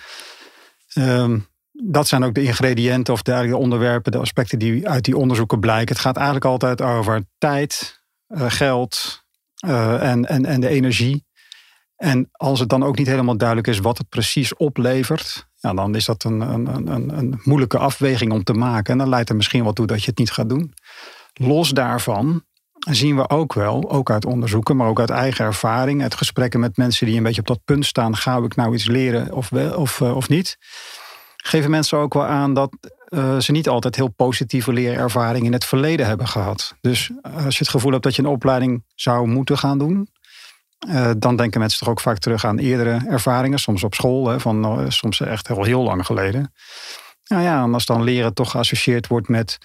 Um, 0.94 1.48
dat 1.72 2.08
zijn 2.08 2.24
ook 2.24 2.34
de 2.34 2.42
ingrediënten 2.42 3.14
of 3.14 3.22
de, 3.22 3.56
onderwerpen, 3.56 4.12
de 4.12 4.18
aspecten 4.18 4.58
die 4.58 4.88
uit 4.88 5.04
die 5.04 5.16
onderzoeken 5.16 5.60
blijken. 5.60 5.94
Het 5.94 6.04
gaat 6.04 6.16
eigenlijk 6.16 6.44
altijd 6.44 6.82
over 6.82 7.24
tijd, 7.38 8.00
uh, 8.28 8.44
geld 8.48 9.22
en, 9.60 10.24
en, 10.24 10.44
en 10.44 10.60
de 10.60 10.68
energie. 10.68 11.24
En 12.00 12.28
als 12.32 12.60
het 12.60 12.68
dan 12.68 12.84
ook 12.84 12.98
niet 12.98 13.06
helemaal 13.06 13.36
duidelijk 13.36 13.68
is 13.68 13.78
wat 13.78 13.98
het 13.98 14.08
precies 14.08 14.56
oplevert, 14.56 15.48
ja, 15.56 15.74
dan 15.74 15.94
is 15.94 16.04
dat 16.04 16.24
een, 16.24 16.40
een, 16.40 16.92
een, 16.92 17.18
een 17.18 17.40
moeilijke 17.42 17.78
afweging 17.78 18.32
om 18.32 18.44
te 18.44 18.52
maken. 18.52 18.92
En 18.92 18.98
dan 18.98 19.08
leidt 19.08 19.28
er 19.28 19.36
misschien 19.36 19.62
wel 19.62 19.72
toe 19.72 19.86
dat 19.86 20.00
je 20.00 20.10
het 20.10 20.18
niet 20.18 20.30
gaat 20.30 20.48
doen. 20.48 20.74
Los 21.32 21.70
daarvan 21.70 22.44
zien 22.78 23.16
we 23.16 23.28
ook 23.28 23.52
wel, 23.52 23.90
ook 23.90 24.10
uit 24.10 24.24
onderzoeken, 24.24 24.76
maar 24.76 24.88
ook 24.88 25.00
uit 25.00 25.10
eigen 25.10 25.44
ervaring, 25.44 26.02
uit 26.02 26.14
gesprekken 26.14 26.60
met 26.60 26.76
mensen 26.76 27.06
die 27.06 27.16
een 27.16 27.22
beetje 27.22 27.40
op 27.40 27.46
dat 27.46 27.64
punt 27.64 27.86
staan, 27.86 28.16
ga 28.16 28.36
ik 28.36 28.56
nou 28.56 28.74
iets 28.74 28.86
leren 28.86 29.32
of, 29.32 29.48
wel, 29.48 29.76
of, 29.76 30.00
uh, 30.00 30.16
of 30.16 30.28
niet, 30.28 30.56
geven 31.36 31.70
mensen 31.70 31.98
ook 31.98 32.14
wel 32.14 32.26
aan 32.26 32.54
dat 32.54 32.76
uh, 33.08 33.38
ze 33.38 33.52
niet 33.52 33.68
altijd 33.68 33.96
heel 33.96 34.08
positieve 34.08 34.72
leerervaringen 34.72 35.46
in 35.46 35.52
het 35.52 35.64
verleden 35.64 36.06
hebben 36.06 36.28
gehad. 36.28 36.74
Dus 36.80 37.10
als 37.22 37.54
je 37.54 37.64
het 37.64 37.72
gevoel 37.72 37.92
hebt 37.92 38.02
dat 38.04 38.16
je 38.16 38.22
een 38.22 38.28
opleiding 38.28 38.84
zou 38.94 39.26
moeten 39.26 39.58
gaan 39.58 39.78
doen, 39.78 40.08
uh, 40.88 41.10
dan 41.18 41.36
denken 41.36 41.60
mensen 41.60 41.78
toch 41.78 41.88
ook 41.88 42.00
vaak 42.00 42.18
terug 42.18 42.44
aan 42.44 42.58
eerdere 42.58 43.00
ervaringen, 43.08 43.58
soms 43.58 43.84
op 43.84 43.94
school, 43.94 44.28
hè, 44.28 44.40
van, 44.40 44.86
soms 44.92 45.20
echt 45.20 45.48
heel, 45.48 45.64
heel 45.64 45.82
lang 45.82 46.06
geleden. 46.06 46.52
Nou 47.26 47.42
ja, 47.42 47.62
en 47.62 47.74
als 47.74 47.86
dan 47.86 48.02
leren 48.02 48.34
toch 48.34 48.50
geassocieerd 48.50 49.06
wordt 49.06 49.28
met, 49.28 49.58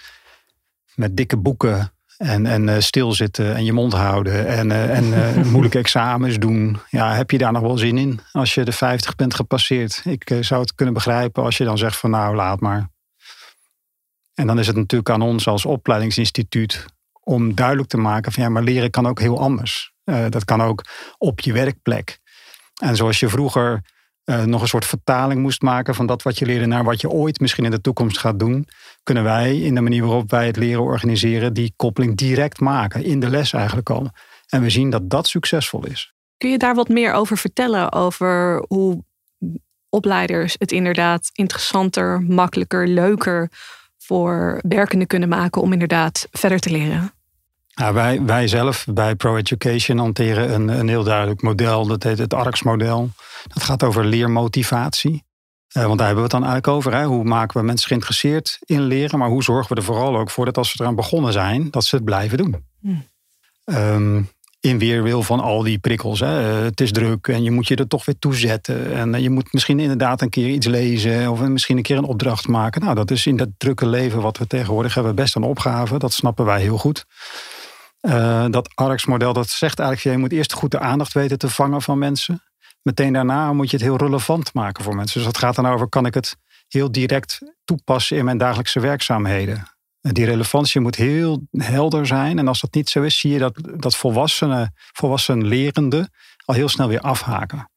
met 0.94 1.16
dikke 1.16 1.36
boeken 1.36 1.92
en, 2.16 2.46
en 2.46 2.68
uh, 2.68 2.78
stilzitten 2.78 3.54
en 3.54 3.64
je 3.64 3.72
mond 3.72 3.92
houden 3.92 4.46
en, 4.46 4.70
en 4.72 5.10
moeilijke 5.52 5.78
examens 5.78 6.38
doen. 6.38 6.78
Ja, 6.90 7.14
heb 7.14 7.30
je 7.30 7.38
daar 7.38 7.52
nog 7.52 7.62
wel 7.62 7.78
zin 7.78 7.98
in 7.98 8.20
als 8.32 8.54
je 8.54 8.64
de 8.64 8.72
50 8.72 9.14
bent 9.16 9.34
gepasseerd? 9.34 10.02
Ik 10.04 10.38
zou 10.40 10.60
het 10.60 10.74
kunnen 10.74 10.94
begrijpen 10.94 11.42
als 11.42 11.56
je 11.56 11.64
dan 11.64 11.78
zegt 11.78 11.96
van 11.96 12.10
nou 12.10 12.36
laat 12.36 12.60
maar. 12.60 12.88
En 14.34 14.46
dan 14.46 14.58
is 14.58 14.66
het 14.66 14.76
natuurlijk 14.76 15.10
aan 15.10 15.22
ons 15.22 15.48
als 15.48 15.64
opleidingsinstituut 15.64 16.86
om 17.28 17.54
duidelijk 17.54 17.88
te 17.88 17.96
maken 17.96 18.32
van 18.32 18.42
ja, 18.42 18.48
maar 18.48 18.62
leren 18.62 18.90
kan 18.90 19.06
ook 19.06 19.20
heel 19.20 19.40
anders. 19.40 19.94
dat 20.04 20.44
kan 20.44 20.62
ook 20.62 20.84
op 21.18 21.40
je 21.40 21.52
werkplek. 21.52 22.18
En 22.76 22.96
zoals 22.96 23.20
je 23.20 23.28
vroeger 23.28 23.82
uh, 24.24 24.44
nog 24.44 24.60
een 24.62 24.68
soort 24.68 24.84
vertaling 24.84 25.40
moest 25.40 25.62
maken 25.62 25.94
van 25.94 26.06
dat 26.06 26.22
wat 26.22 26.38
je 26.38 26.46
leerde 26.46 26.66
naar 26.66 26.84
wat 26.84 27.00
je 27.00 27.10
ooit 27.10 27.40
misschien 27.40 27.64
in 27.64 27.70
de 27.70 27.80
toekomst 27.80 28.18
gaat 28.18 28.38
doen, 28.38 28.68
kunnen 29.02 29.24
wij 29.24 29.60
in 29.60 29.74
de 29.74 29.80
manier 29.80 30.04
waarop 30.04 30.30
wij 30.30 30.46
het 30.46 30.56
leren 30.56 30.82
organiseren 30.82 31.52
die 31.52 31.72
koppeling 31.76 32.16
direct 32.16 32.60
maken, 32.60 33.04
in 33.04 33.20
de 33.20 33.30
les 33.30 33.52
eigenlijk 33.52 33.90
al. 33.90 34.10
En 34.48 34.62
we 34.62 34.70
zien 34.70 34.90
dat 34.90 35.10
dat 35.10 35.26
succesvol 35.26 35.86
is. 35.86 36.14
Kun 36.36 36.50
je 36.50 36.58
daar 36.58 36.74
wat 36.74 36.88
meer 36.88 37.12
over 37.12 37.38
vertellen, 37.38 37.92
over 37.92 38.64
hoe 38.68 39.04
opleiders 39.88 40.56
het 40.58 40.72
inderdaad 40.72 41.30
interessanter, 41.32 42.20
makkelijker, 42.20 42.88
leuker 42.88 43.50
voor 43.98 44.60
werkenden 44.68 45.06
kunnen 45.06 45.28
maken 45.28 45.62
om 45.62 45.72
inderdaad 45.72 46.28
verder 46.30 46.58
te 46.58 46.70
leren? 46.70 47.15
Nou, 47.76 47.94
wij, 47.94 48.22
wij 48.22 48.48
zelf 48.48 48.86
bij 48.92 49.14
Pro 49.14 49.36
Education 49.36 49.98
hanteren 49.98 50.54
een, 50.54 50.68
een 50.68 50.88
heel 50.88 51.04
duidelijk 51.04 51.42
model. 51.42 51.86
Dat 51.86 52.02
heet 52.02 52.18
het 52.18 52.34
ARCS-model. 52.34 53.10
Dat 53.46 53.62
gaat 53.62 53.82
over 53.82 54.04
leermotivatie. 54.04 55.24
Uh, 55.76 55.84
want 55.84 55.98
daar 55.98 56.06
hebben 56.06 56.24
we 56.24 56.30
het 56.30 56.40
dan 56.40 56.50
eigenlijk 56.50 56.76
over. 56.76 56.94
Hè? 56.94 57.04
Hoe 57.04 57.24
maken 57.24 57.60
we 57.60 57.66
mensen 57.66 57.88
geïnteresseerd 57.88 58.58
in 58.60 58.82
leren? 58.82 59.18
Maar 59.18 59.28
hoe 59.28 59.42
zorgen 59.42 59.74
we 59.74 59.80
er 59.80 59.86
vooral 59.86 60.16
ook 60.16 60.30
voor 60.30 60.44
dat 60.44 60.58
als 60.58 60.70
ze 60.70 60.76
eraan 60.80 60.94
begonnen 60.94 61.32
zijn, 61.32 61.70
dat 61.70 61.84
ze 61.84 61.96
het 61.96 62.04
blijven 62.04 62.38
doen? 62.38 62.64
Hmm. 62.80 63.06
Um, 63.64 64.28
in 64.60 64.78
weerwil 64.78 65.22
van 65.22 65.40
al 65.40 65.62
die 65.62 65.78
prikkels. 65.78 66.20
Hè. 66.20 66.58
Eh, 66.58 66.64
het 66.64 66.80
is 66.80 66.92
druk 66.92 67.28
en 67.28 67.42
je 67.42 67.50
moet 67.50 67.68
je 67.68 67.76
er 67.76 67.88
toch 67.88 68.04
weer 68.04 68.18
toe 68.18 68.34
zetten. 68.34 68.94
En 68.94 69.14
eh, 69.14 69.22
je 69.22 69.30
moet 69.30 69.52
misschien 69.52 69.80
inderdaad 69.80 70.22
een 70.22 70.30
keer 70.30 70.48
iets 70.48 70.66
lezen 70.66 71.30
of 71.30 71.40
misschien 71.40 71.76
een 71.76 71.82
keer 71.82 71.96
een 71.96 72.04
opdracht 72.04 72.48
maken. 72.48 72.80
Nou, 72.80 72.94
dat 72.94 73.10
is 73.10 73.26
in 73.26 73.36
dat 73.36 73.48
drukke 73.56 73.86
leven 73.86 74.20
wat 74.20 74.38
we 74.38 74.46
tegenwoordig 74.46 74.94
hebben 74.94 75.14
best 75.14 75.36
een 75.36 75.42
opgave. 75.42 75.98
Dat 75.98 76.12
snappen 76.12 76.44
wij 76.44 76.60
heel 76.60 76.78
goed. 76.78 77.06
Uh, 78.06 78.46
dat 78.50 78.68
ARX-model 78.74 79.32
dat 79.32 79.48
zegt 79.48 79.78
eigenlijk, 79.78 80.16
je 80.16 80.22
moet 80.22 80.32
eerst 80.32 80.52
goed 80.52 80.70
de 80.70 80.78
aandacht 80.78 81.12
weten 81.12 81.38
te 81.38 81.48
vangen 81.48 81.82
van 81.82 81.98
mensen. 81.98 82.42
Meteen 82.82 83.12
daarna 83.12 83.52
moet 83.52 83.70
je 83.70 83.76
het 83.76 83.84
heel 83.84 83.96
relevant 83.96 84.54
maken 84.54 84.84
voor 84.84 84.94
mensen. 84.94 85.14
Dus 85.14 85.32
dat 85.32 85.38
gaat 85.38 85.54
dan 85.54 85.66
over, 85.66 85.88
kan 85.88 86.06
ik 86.06 86.14
het 86.14 86.36
heel 86.68 86.92
direct 86.92 87.38
toepassen 87.64 88.16
in 88.16 88.24
mijn 88.24 88.38
dagelijkse 88.38 88.80
werkzaamheden? 88.80 89.66
Die 90.00 90.24
relevantie 90.24 90.80
moet 90.80 90.94
heel 90.94 91.46
helder 91.50 92.06
zijn. 92.06 92.38
En 92.38 92.48
als 92.48 92.60
dat 92.60 92.74
niet 92.74 92.88
zo 92.88 93.02
is, 93.02 93.18
zie 93.18 93.32
je 93.32 93.38
dat, 93.38 93.60
dat 93.76 93.96
volwassenen, 93.96 94.74
volwassen 94.92 95.46
lerenden 95.46 96.10
al 96.44 96.54
heel 96.54 96.68
snel 96.68 96.88
weer 96.88 97.00
afhaken. 97.00 97.70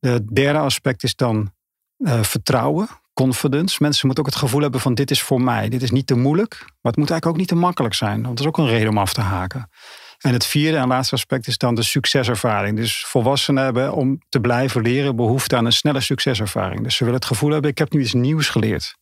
Het 0.00 0.28
derde 0.28 0.58
aspect 0.58 1.02
is 1.02 1.14
dan 1.14 1.52
uh, 1.98 2.22
vertrouwen, 2.22 2.88
confidence. 3.24 3.76
Mensen 3.80 4.06
moeten 4.06 4.24
ook 4.24 4.30
het 4.30 4.40
gevoel 4.40 4.60
hebben 4.60 4.80
van 4.80 4.94
dit 4.94 5.10
is 5.10 5.22
voor 5.22 5.40
mij. 5.40 5.68
Dit 5.68 5.82
is 5.82 5.90
niet 5.90 6.06
te 6.06 6.14
moeilijk, 6.16 6.56
maar 6.58 6.92
het 6.92 6.96
moet 6.96 7.10
eigenlijk 7.10 7.26
ook 7.26 7.36
niet 7.36 7.48
te 7.48 7.54
makkelijk 7.54 7.94
zijn. 7.94 8.22
Want 8.22 8.36
dat 8.36 8.40
is 8.40 8.46
ook 8.46 8.58
een 8.58 8.66
reden 8.66 8.88
om 8.88 8.98
af 8.98 9.12
te 9.12 9.20
haken. 9.20 9.70
En 10.18 10.32
het 10.32 10.46
vierde 10.46 10.76
en 10.76 10.88
laatste 10.88 11.14
aspect 11.14 11.46
is 11.46 11.58
dan 11.58 11.74
de 11.74 11.82
succeservaring. 11.82 12.76
Dus 12.76 13.04
volwassenen 13.06 13.64
hebben 13.64 13.92
om 13.92 14.18
te 14.28 14.40
blijven 14.40 14.82
leren 14.82 15.16
behoefte 15.16 15.56
aan 15.56 15.64
een 15.64 15.72
snelle 15.72 16.00
succeservaring. 16.00 16.82
Dus 16.82 16.96
ze 16.96 17.04
willen 17.04 17.18
het 17.18 17.28
gevoel 17.28 17.50
hebben, 17.50 17.70
ik 17.70 17.78
heb 17.78 17.92
nu 17.92 18.00
iets 18.00 18.12
nieuws 18.12 18.48
geleerd. 18.48 18.96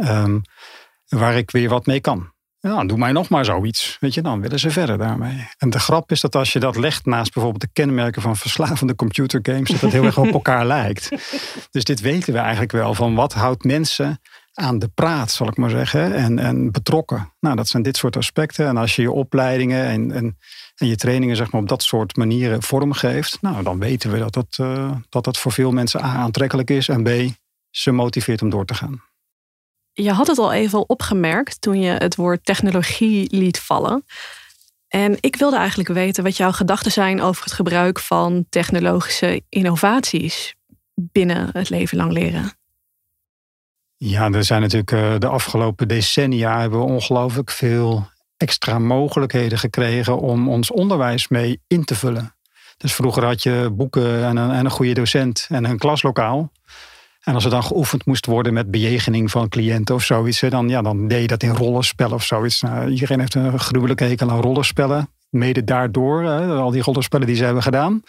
Um, 0.00 0.42
waar 1.08 1.36
ik 1.36 1.50
weer 1.50 1.68
wat 1.68 1.86
mee 1.86 2.00
kan. 2.00 2.32
Ja, 2.62 2.84
doe 2.84 2.98
mij 2.98 3.12
nog 3.12 3.28
maar 3.28 3.44
zoiets. 3.44 3.96
Weet 4.00 4.14
je, 4.14 4.22
dan 4.22 4.40
willen 4.40 4.58
ze 4.58 4.70
verder 4.70 4.98
daarmee. 4.98 5.48
En 5.58 5.70
de 5.70 5.78
grap 5.78 6.10
is 6.10 6.20
dat 6.20 6.34
als 6.34 6.52
je 6.52 6.58
dat 6.58 6.76
legt 6.76 7.06
naast 7.06 7.32
bijvoorbeeld 7.32 7.62
de 7.62 7.70
kenmerken 7.72 8.22
van 8.22 8.36
verslavende 8.36 8.94
computergames, 8.94 9.70
dat 9.70 9.80
het 9.80 9.92
heel 9.92 10.04
erg 10.04 10.18
op 10.18 10.32
elkaar 10.32 10.66
lijkt. 10.76 11.08
Dus 11.70 11.84
dit 11.84 12.00
weten 12.00 12.32
we 12.32 12.38
eigenlijk 12.38 12.72
wel 12.72 12.94
van 12.94 13.14
wat 13.14 13.32
houdt 13.32 13.64
mensen 13.64 14.20
aan 14.54 14.78
de 14.78 14.88
praat, 14.88 15.30
zal 15.30 15.48
ik 15.48 15.56
maar 15.56 15.70
zeggen, 15.70 16.14
en, 16.14 16.38
en 16.38 16.72
betrokken. 16.72 17.32
Nou, 17.40 17.56
dat 17.56 17.68
zijn 17.68 17.82
dit 17.82 17.96
soort 17.96 18.16
aspecten. 18.16 18.66
En 18.66 18.76
als 18.76 18.96
je 18.96 19.02
je 19.02 19.12
opleidingen 19.12 19.84
en, 19.84 20.12
en, 20.12 20.36
je 20.74 20.96
trainingen 20.96 21.36
zeg 21.36 21.52
maar, 21.52 21.60
op 21.60 21.68
dat 21.68 21.82
soort 21.82 22.16
manieren 22.16 22.62
vormgeeft, 22.62 23.38
nou, 23.40 23.62
dan 23.62 23.78
weten 23.78 24.10
we 24.10 24.18
dat 24.18 24.32
dat, 24.32 24.58
uh, 24.60 24.92
dat 25.08 25.24
dat 25.24 25.38
voor 25.38 25.52
veel 25.52 25.70
mensen 25.70 26.04
A 26.04 26.14
aantrekkelijk 26.14 26.70
is 26.70 26.88
en 26.88 27.02
B 27.02 27.08
ze 27.70 27.90
motiveert 27.90 28.42
om 28.42 28.50
door 28.50 28.64
te 28.64 28.74
gaan. 28.74 29.09
Je 30.02 30.12
had 30.12 30.26
het 30.26 30.38
al 30.38 30.52
even 30.52 30.88
opgemerkt 30.88 31.60
toen 31.60 31.80
je 31.80 31.90
het 31.90 32.16
woord 32.16 32.44
technologie 32.44 33.36
liet 33.36 33.60
vallen. 33.60 34.04
En 34.88 35.16
ik 35.20 35.36
wilde 35.36 35.56
eigenlijk 35.56 35.88
weten 35.88 36.24
wat 36.24 36.36
jouw 36.36 36.52
gedachten 36.52 36.92
zijn 36.92 37.22
over 37.22 37.44
het 37.44 37.52
gebruik 37.52 37.98
van 37.98 38.46
technologische 38.48 39.42
innovaties 39.48 40.54
binnen 40.94 41.50
het 41.52 41.70
leven 41.70 41.96
lang 41.96 42.12
leren. 42.12 42.52
Ja, 43.96 44.30
er 44.30 44.44
zijn 44.44 44.60
natuurlijk 44.60 44.92
eh, 44.92 45.14
de 45.18 45.26
afgelopen 45.26 45.88
decennia 45.88 46.60
hebben 46.60 46.78
we 46.78 46.84
ongelooflijk 46.84 47.50
veel 47.50 48.08
extra 48.36 48.78
mogelijkheden 48.78 49.58
gekregen 49.58 50.18
om 50.18 50.48
ons 50.48 50.70
onderwijs 50.70 51.28
mee 51.28 51.60
in 51.66 51.84
te 51.84 51.94
vullen. 51.94 52.34
Dus 52.76 52.94
vroeger 52.94 53.24
had 53.24 53.42
je 53.42 53.70
boeken 53.72 54.24
en 54.24 54.36
een, 54.36 54.50
en 54.50 54.64
een 54.64 54.70
goede 54.70 54.92
docent 54.92 55.46
en 55.48 55.64
een 55.64 55.78
klaslokaal. 55.78 56.52
En 57.20 57.34
als 57.34 57.44
er 57.44 57.50
dan 57.50 57.64
geoefend 57.64 58.06
moest 58.06 58.26
worden 58.26 58.52
met 58.52 58.70
bejegening 58.70 59.30
van 59.30 59.48
cliënten 59.48 59.94
of 59.94 60.02
zoiets, 60.02 60.40
dan, 60.40 60.68
ja, 60.68 60.82
dan 60.82 61.08
deed 61.08 61.20
je 61.20 61.26
dat 61.26 61.42
in 61.42 61.54
rollenspellen 61.54 62.14
of 62.14 62.24
zoiets. 62.24 62.60
Nou, 62.60 62.90
iedereen 62.90 63.20
heeft 63.20 63.34
een 63.34 63.58
gruwelijke 63.58 64.04
hekel 64.04 64.30
aan 64.30 64.40
rollenspellen. 64.40 65.08
Mede 65.30 65.64
daardoor, 65.64 66.22
hè, 66.22 66.46
al 66.46 66.70
die 66.70 66.82
rollenspellen 66.82 67.26
die 67.26 67.36
ze 67.36 67.44
hebben 67.44 67.62
gedaan. 67.62 68.02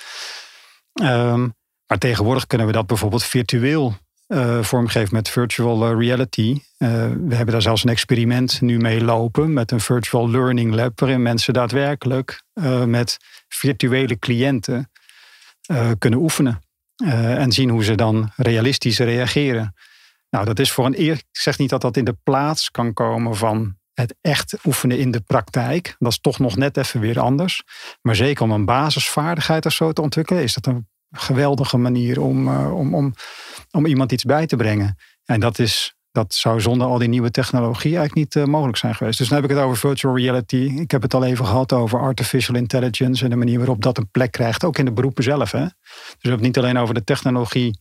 Ehm, 0.94 1.48
maar 1.88 1.98
tegenwoordig 1.98 2.48
kunnen 2.48 2.68
we 2.68 2.74
dat 2.74 2.88
bijvoorbeeld 2.88 3.24
virtueel 3.24 3.96
uh, 4.28 4.64
vormgeven 4.64 5.16
met 5.16 5.30
virtual 5.30 5.86
eh, 5.86 5.98
reality. 5.98 6.52
Uh, 6.52 6.90
we 7.28 7.36
hebben 7.36 7.52
daar 7.52 7.62
zelfs 7.62 7.84
een 7.84 7.90
experiment 7.90 8.62
nu 8.62 8.78
mee 8.78 9.04
lopen 9.04 9.54
met 9.54 9.72
een 9.72 9.80
virtual 9.80 10.30
learning 10.30 10.74
lab, 10.74 11.00
waarin 11.00 11.22
mensen 11.22 11.54
daadwerkelijk 11.54 12.44
met 12.86 13.18
virtuele 13.48 14.20
cliënten 14.20 14.92
kunnen 15.98 16.20
oefenen. 16.20 16.62
Uh, 17.04 17.42
en 17.42 17.52
zien 17.52 17.70
hoe 17.70 17.84
ze 17.84 17.96
dan 17.96 18.32
realistisch 18.36 19.00
reageren. 19.00 19.76
Nou, 20.30 20.46
dat 20.46 20.60
is 20.60 20.72
voor 20.72 20.86
een 20.86 21.00
eer. 21.00 21.14
Ik 21.14 21.26
zeg 21.32 21.58
niet 21.58 21.70
dat 21.70 21.82
dat 21.82 21.98
in 21.98 22.06
de 22.06 22.18
plaats 22.24 22.72
kan 22.72 22.94
komen 22.94 23.36
van 23.36 23.76
het 23.94 24.16
echt 24.22 24.58
oefenen 24.66 24.98
in 24.98 25.12
de 25.12 25.22
praktijk. 25.22 25.96
Dat 26.00 26.12
is 26.12 26.20
toch 26.20 26.40
nog 26.40 26.56
net 26.56 26.78
even 26.78 27.00
weer 27.00 27.20
anders. 27.20 27.64
Maar 28.02 28.16
zeker 28.16 28.44
om 28.44 28.52
een 28.52 28.66
basisvaardigheid 28.66 29.66
of 29.66 29.74
zo 29.74 29.92
te 29.92 30.02
ontwikkelen, 30.02 30.44
is 30.44 30.54
dat 30.54 30.66
een 30.66 30.88
geweldige 31.12 31.78
manier 31.78 32.22
om, 32.22 32.48
uh, 32.48 32.78
om, 32.78 32.96
om, 32.96 33.14
om 33.72 33.86
iemand 33.86 34.12
iets 34.12 34.24
bij 34.24 34.48
te 34.48 34.56
brengen. 34.56 34.98
En 35.26 35.40
dat 35.40 35.60
is 35.60 35.96
dat 36.12 36.34
zou 36.34 36.62
zonder 36.62 36.88
al 36.88 36.98
die 36.98 37.08
nieuwe 37.08 37.32
technologie 37.32 37.98
eigenlijk 37.98 38.16
niet 38.16 38.36
uh, 38.36 38.52
mogelijk 38.52 38.78
zijn 38.78 38.96
geweest. 38.96 39.18
Dus 39.18 39.28
dan 39.28 39.42
heb 39.42 39.50
ik 39.50 39.56
het 39.56 39.66
over 39.66 39.78
virtual 39.78 40.18
reality. 40.18 40.74
Ik 40.76 40.92
heb 40.92 41.02
het 41.02 41.14
al 41.14 41.24
even 41.24 41.46
gehad 41.46 41.74
over 41.74 42.00
artificial 42.00 42.56
intelligence 42.56 43.24
en 43.24 43.30
de 43.30 43.36
manier 43.36 43.58
waarop 43.58 43.82
dat 43.82 43.98
een 43.98 44.10
plek 44.12 44.32
krijgt, 44.32 44.64
ook 44.64 44.78
in 44.78 44.86
de 44.86 44.92
beroepen 44.92 45.24
zelf. 45.24 45.52
Hè? 45.52 45.64
Dus 45.64 45.72
we 45.92 46.30
hebben 46.30 46.32
het 46.32 46.56
niet 46.56 46.58
alleen 46.58 46.78
over 46.78 46.94
de 46.94 47.04
technologie 47.04 47.80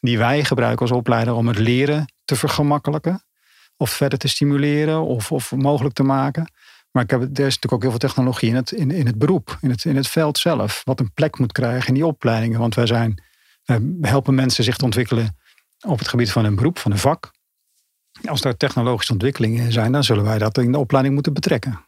die 0.00 0.18
wij 0.18 0.44
gebruiken 0.44 0.80
als 0.80 0.96
opleider 0.96 1.34
om 1.34 1.48
het 1.48 1.58
leren 1.58 2.12
te 2.24 2.36
vergemakkelijken, 2.36 3.24
of 3.76 3.90
verder 3.90 4.18
te 4.18 4.28
stimuleren 4.28 5.00
of, 5.00 5.32
of 5.32 5.52
mogelijk 5.52 5.94
te 5.94 6.02
maken. 6.02 6.52
Maar 6.90 7.02
ik 7.02 7.10
heb, 7.10 7.20
er 7.20 7.28
is 7.28 7.36
natuurlijk 7.36 7.72
ook 7.72 7.82
heel 7.82 7.90
veel 7.90 7.98
technologie 7.98 8.48
in 8.48 8.54
het, 8.54 8.70
in, 8.70 8.90
in 8.90 9.06
het 9.06 9.18
beroep, 9.18 9.58
in 9.60 9.70
het, 9.70 9.84
in 9.84 9.96
het 9.96 10.08
veld 10.08 10.38
zelf, 10.38 10.82
wat 10.84 11.00
een 11.00 11.12
plek 11.12 11.38
moet 11.38 11.52
krijgen 11.52 11.88
in 11.88 11.94
die 11.94 12.06
opleidingen. 12.06 12.60
Want 12.60 12.74
wij 12.74 12.86
zijn, 12.86 13.22
we 13.64 14.08
helpen 14.08 14.34
mensen 14.34 14.64
zich 14.64 14.76
te 14.76 14.84
ontwikkelen 14.84 15.36
op 15.86 15.98
het 15.98 16.08
gebied 16.08 16.32
van 16.32 16.44
een 16.44 16.54
beroep, 16.54 16.78
van 16.78 16.90
een 16.90 16.98
vak. 16.98 17.30
Als 18.24 18.44
er 18.44 18.56
technologische 18.56 19.12
ontwikkelingen 19.12 19.72
zijn, 19.72 19.92
dan 19.92 20.04
zullen 20.04 20.24
wij 20.24 20.38
dat 20.38 20.58
in 20.58 20.72
de 20.72 20.78
opleiding 20.78 21.14
moeten 21.14 21.32
betrekken. 21.32 21.84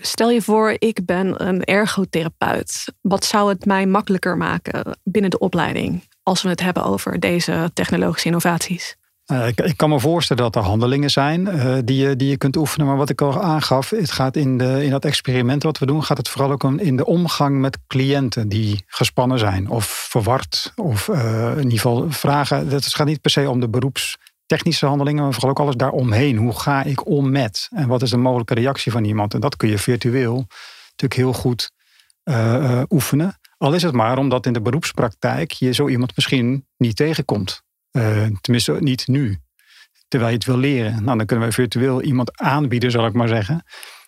Stel 0.00 0.30
je 0.30 0.42
voor, 0.42 0.76
ik 0.78 1.04
ben 1.04 1.46
een 1.46 1.64
ergotherapeut. 1.64 2.84
Wat 3.00 3.24
zou 3.24 3.48
het 3.48 3.64
mij 3.64 3.86
makkelijker 3.86 4.36
maken 4.36 4.98
binnen 5.04 5.30
de 5.30 5.38
opleiding 5.38 6.08
als 6.22 6.42
we 6.42 6.48
het 6.48 6.60
hebben 6.60 6.84
over 6.84 7.20
deze 7.20 7.70
technologische 7.74 8.26
innovaties? 8.26 8.96
Uh, 9.26 9.46
ik, 9.46 9.76
kan 9.76 9.88
me 9.88 10.00
voorstellen 10.00 10.42
dat 10.42 10.56
er 10.56 10.62
handelingen 10.62 11.10
zijn 11.10 11.40
uh, 11.40 11.76
die, 11.84 11.96
je, 11.96 12.16
die 12.16 12.28
je 12.28 12.36
kunt 12.36 12.56
oefenen. 12.56 12.86
Maar 12.86 12.96
wat 12.96 13.10
ik 13.10 13.20
al 13.20 13.42
aangaf, 13.42 13.90
het 13.90 14.10
gaat 14.10 14.36
in, 14.36 14.58
de, 14.58 14.84
in 14.84 14.90
dat 14.90 15.04
experiment 15.04 15.62
wat 15.62 15.78
we 15.78 15.86
doen, 15.86 16.04
gaat 16.04 16.16
het 16.16 16.28
vooral 16.28 16.50
ook 16.50 16.64
in 16.64 16.96
de 16.96 17.04
omgang 17.04 17.60
met 17.60 17.78
cliënten 17.86 18.48
die 18.48 18.84
gespannen 18.86 19.38
zijn 19.38 19.68
of 19.68 19.84
verward. 19.84 20.72
Of 20.76 21.08
uh, 21.08 21.50
in 21.50 21.62
ieder 21.62 21.72
geval 21.72 22.10
vragen. 22.10 22.68
Het 22.68 22.94
gaat 22.94 23.06
niet 23.06 23.20
per 23.20 23.30
se 23.30 23.50
om 23.50 23.60
de 23.60 23.68
beroeps 23.68 24.18
technische 24.52 24.86
handelingen, 24.86 25.22
maar 25.22 25.32
vooral 25.32 25.50
ook 25.50 25.60
alles 25.60 25.74
daaromheen. 25.74 26.36
Hoe 26.36 26.58
ga 26.60 26.82
ik 26.82 27.06
om 27.06 27.30
met? 27.30 27.68
En 27.70 27.88
wat 27.88 28.02
is 28.02 28.10
de 28.10 28.16
mogelijke 28.16 28.54
reactie 28.54 28.92
van 28.92 29.04
iemand? 29.04 29.34
En 29.34 29.40
dat 29.40 29.56
kun 29.56 29.68
je 29.68 29.78
virtueel 29.78 30.46
natuurlijk 30.80 31.14
heel 31.14 31.32
goed 31.32 31.70
uh, 32.24 32.82
oefenen. 32.88 33.38
Al 33.58 33.74
is 33.74 33.82
het 33.82 33.94
maar 33.94 34.18
omdat 34.18 34.46
in 34.46 34.52
de 34.52 34.60
beroepspraktijk 34.60 35.50
je 35.50 35.72
zo 35.72 35.88
iemand 35.88 36.16
misschien 36.16 36.66
niet 36.76 36.96
tegenkomt. 36.96 37.62
Uh, 37.92 38.26
tenminste, 38.40 38.76
niet 38.80 39.06
nu. 39.06 39.38
Terwijl 40.08 40.30
je 40.30 40.36
het 40.36 40.46
wil 40.46 40.56
leren. 40.56 41.04
Nou, 41.04 41.16
dan 41.16 41.26
kunnen 41.26 41.44
wij 41.44 41.54
virtueel 41.54 42.02
iemand 42.02 42.40
aanbieden, 42.40 42.90
zal 42.90 43.06
ik 43.06 43.12
maar 43.12 43.28
zeggen. 43.28 43.64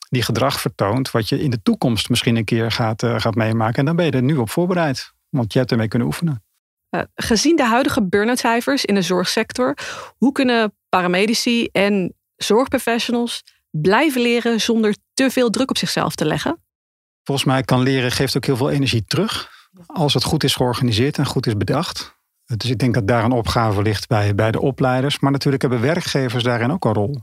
Die 0.08 0.22
gedrag 0.22 0.60
vertoont 0.60 1.10
wat 1.10 1.28
je 1.28 1.42
in 1.42 1.50
de 1.50 1.62
toekomst 1.62 2.08
misschien 2.08 2.36
een 2.36 2.44
keer 2.44 2.70
gaat, 2.70 3.02
gaat 3.06 3.34
meemaken. 3.34 3.78
En 3.78 3.84
dan 3.84 3.96
ben 3.96 4.04
je 4.04 4.10
er 4.10 4.22
nu 4.22 4.36
op 4.36 4.50
voorbereid. 4.50 5.12
Want 5.28 5.52
je 5.52 5.58
hebt 5.58 5.70
ermee 5.70 5.88
kunnen 5.88 6.08
oefenen. 6.08 6.44
Eh, 6.94 7.00
gezien 7.14 7.56
de 7.56 7.64
huidige 7.64 8.02
burn-out 8.02 8.38
cijfers 8.38 8.84
in 8.84 8.94
de 8.94 9.02
zorgsector, 9.02 9.74
hoe 10.16 10.32
kunnen 10.32 10.74
paramedici 10.88 11.68
en 11.72 12.14
zorgprofessionals 12.36 13.42
blijven 13.70 14.20
leren 14.20 14.60
zonder 14.60 14.96
te 15.14 15.30
veel 15.30 15.50
druk 15.50 15.70
op 15.70 15.78
zichzelf 15.78 16.14
te 16.14 16.24
leggen? 16.24 16.62
Volgens 17.22 17.46
mij 17.46 17.62
kan 17.62 17.82
leren 17.82 18.12
geeft 18.12 18.36
ook 18.36 18.44
heel 18.44 18.56
veel 18.56 18.70
energie 18.70 19.04
terug. 19.06 19.50
Als 19.86 20.14
het 20.14 20.24
goed 20.24 20.44
is 20.44 20.54
georganiseerd 20.54 21.18
en 21.18 21.26
goed 21.26 21.46
is 21.46 21.56
bedacht. 21.56 22.14
Dus 22.44 22.70
ik 22.70 22.78
denk 22.78 22.94
dat 22.94 23.08
daar 23.08 23.24
een 23.24 23.32
opgave 23.32 23.82
ligt 23.82 24.08
bij, 24.08 24.34
bij 24.34 24.50
de 24.50 24.60
opleiders. 24.60 25.18
Maar 25.18 25.32
natuurlijk 25.32 25.62
hebben 25.62 25.80
werkgevers 25.80 26.42
daarin 26.42 26.72
ook 26.72 26.84
een 26.84 26.94
rol. 26.94 27.20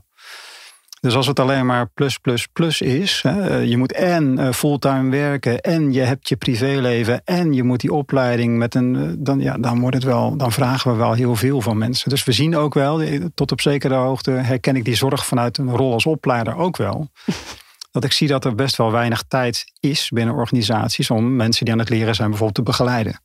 Dus 1.02 1.14
als 1.14 1.26
het 1.26 1.40
alleen 1.40 1.66
maar 1.66 1.88
plus, 1.94 2.18
plus, 2.18 2.46
plus 2.46 2.80
is, 2.80 3.20
hè, 3.22 3.48
eh, 3.48 3.64
je 3.64 3.76
moet 3.76 3.92
en 3.92 4.38
eh, 4.38 4.52
fulltime 4.52 5.10
werken 5.10 5.60
en 5.60 5.92
je 5.92 6.00
hebt 6.00 6.28
je 6.28 6.36
privéleven 6.36 7.22
en 7.24 7.52
je 7.52 7.62
moet 7.62 7.80
die 7.80 7.92
opleiding 7.92 8.58
met 8.58 8.74
een, 8.74 8.96
eh, 8.96 9.12
dan, 9.18 9.40
ja, 9.40 9.58
dan 9.58 9.80
wordt 9.80 9.96
het 9.96 10.04
wel, 10.04 10.36
dan 10.36 10.52
vragen 10.52 10.90
we 10.90 10.96
wel 10.96 11.12
heel 11.12 11.36
veel 11.36 11.60
van 11.60 11.78
mensen. 11.78 12.10
Dus 12.10 12.24
we 12.24 12.32
zien 12.32 12.56
ook 12.56 12.74
wel, 12.74 13.02
tot 13.34 13.52
op 13.52 13.60
zekere 13.60 13.94
hoogte 13.94 14.30
herken 14.30 14.76
ik 14.76 14.84
die 14.84 14.94
zorg 14.94 15.26
vanuit 15.26 15.58
een 15.58 15.76
rol 15.76 15.92
als 15.92 16.06
opleider 16.06 16.56
ook 16.56 16.76
wel. 16.76 17.08
Dat 17.92 18.04
ik 18.04 18.12
zie 18.12 18.28
dat 18.28 18.44
er 18.44 18.54
best 18.54 18.76
wel 18.76 18.92
weinig 18.92 19.22
tijd 19.28 19.64
is 19.80 20.08
binnen 20.08 20.34
organisaties 20.34 21.10
om 21.10 21.36
mensen 21.36 21.64
die 21.64 21.74
aan 21.74 21.80
het 21.80 21.88
leren 21.88 22.14
zijn 22.14 22.28
bijvoorbeeld 22.28 22.66
te 22.66 22.70
begeleiden. 22.70 23.20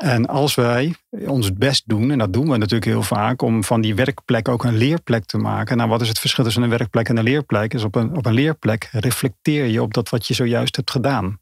En 0.00 0.26
als 0.26 0.54
wij 0.54 0.94
ons 1.26 1.52
best 1.52 1.82
doen, 1.86 2.10
en 2.10 2.18
dat 2.18 2.32
doen 2.32 2.50
we 2.50 2.56
natuurlijk 2.56 2.90
heel 2.90 3.02
vaak, 3.02 3.42
om 3.42 3.64
van 3.64 3.80
die 3.80 3.94
werkplek 3.94 4.48
ook 4.48 4.64
een 4.64 4.76
leerplek 4.76 5.24
te 5.24 5.38
maken. 5.38 5.76
Nou, 5.76 5.88
wat 5.88 6.00
is 6.00 6.08
het 6.08 6.18
verschil 6.18 6.44
tussen 6.44 6.62
een 6.62 6.70
werkplek 6.70 7.08
en 7.08 7.16
een 7.16 7.24
leerplek? 7.24 7.74
Is 7.74 7.84
op 7.84 7.94
een, 7.94 8.16
op 8.16 8.26
een 8.26 8.32
leerplek 8.32 8.88
reflecteer 8.92 9.64
je 9.64 9.82
op 9.82 9.94
dat 9.94 10.08
wat 10.08 10.26
je 10.26 10.34
zojuist 10.34 10.76
hebt 10.76 10.90
gedaan. 10.90 11.38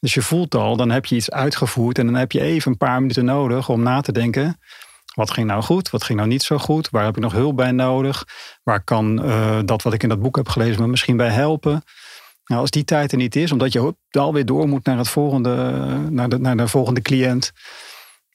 Dus 0.00 0.14
je 0.14 0.22
voelt 0.22 0.54
al, 0.54 0.76
dan 0.76 0.90
heb 0.90 1.06
je 1.06 1.16
iets 1.16 1.30
uitgevoerd 1.30 1.98
en 1.98 2.06
dan 2.06 2.14
heb 2.14 2.32
je 2.32 2.40
even 2.40 2.70
een 2.70 2.76
paar 2.76 3.00
minuten 3.00 3.24
nodig 3.24 3.68
om 3.68 3.82
na 3.82 4.00
te 4.00 4.12
denken. 4.12 4.60
Wat 5.14 5.30
ging 5.30 5.46
nou 5.46 5.62
goed? 5.62 5.90
Wat 5.90 6.04
ging 6.04 6.18
nou 6.18 6.30
niet 6.30 6.42
zo 6.42 6.58
goed? 6.58 6.90
Waar 6.90 7.04
heb 7.04 7.16
ik 7.16 7.22
nog 7.22 7.32
hulp 7.32 7.56
bij 7.56 7.72
nodig? 7.72 8.26
Waar 8.62 8.84
kan 8.84 9.24
uh, 9.24 9.58
dat 9.64 9.82
wat 9.82 9.92
ik 9.92 10.02
in 10.02 10.08
dat 10.08 10.20
boek 10.20 10.36
heb 10.36 10.48
gelezen 10.48 10.82
me 10.82 10.88
misschien 10.88 11.16
bij 11.16 11.30
helpen? 11.30 11.82
Nou, 12.48 12.60
als 12.60 12.70
die 12.70 12.84
tijd 12.84 13.12
er 13.12 13.18
niet 13.18 13.36
is, 13.36 13.52
omdat 13.52 13.72
je 13.72 13.94
alweer 14.10 14.46
door 14.46 14.68
moet 14.68 14.84
naar, 14.84 14.98
het 14.98 15.08
volgende, 15.08 15.52
naar, 16.10 16.28
de, 16.28 16.38
naar 16.38 16.56
de 16.56 16.68
volgende 16.68 17.02
cliënt, 17.02 17.52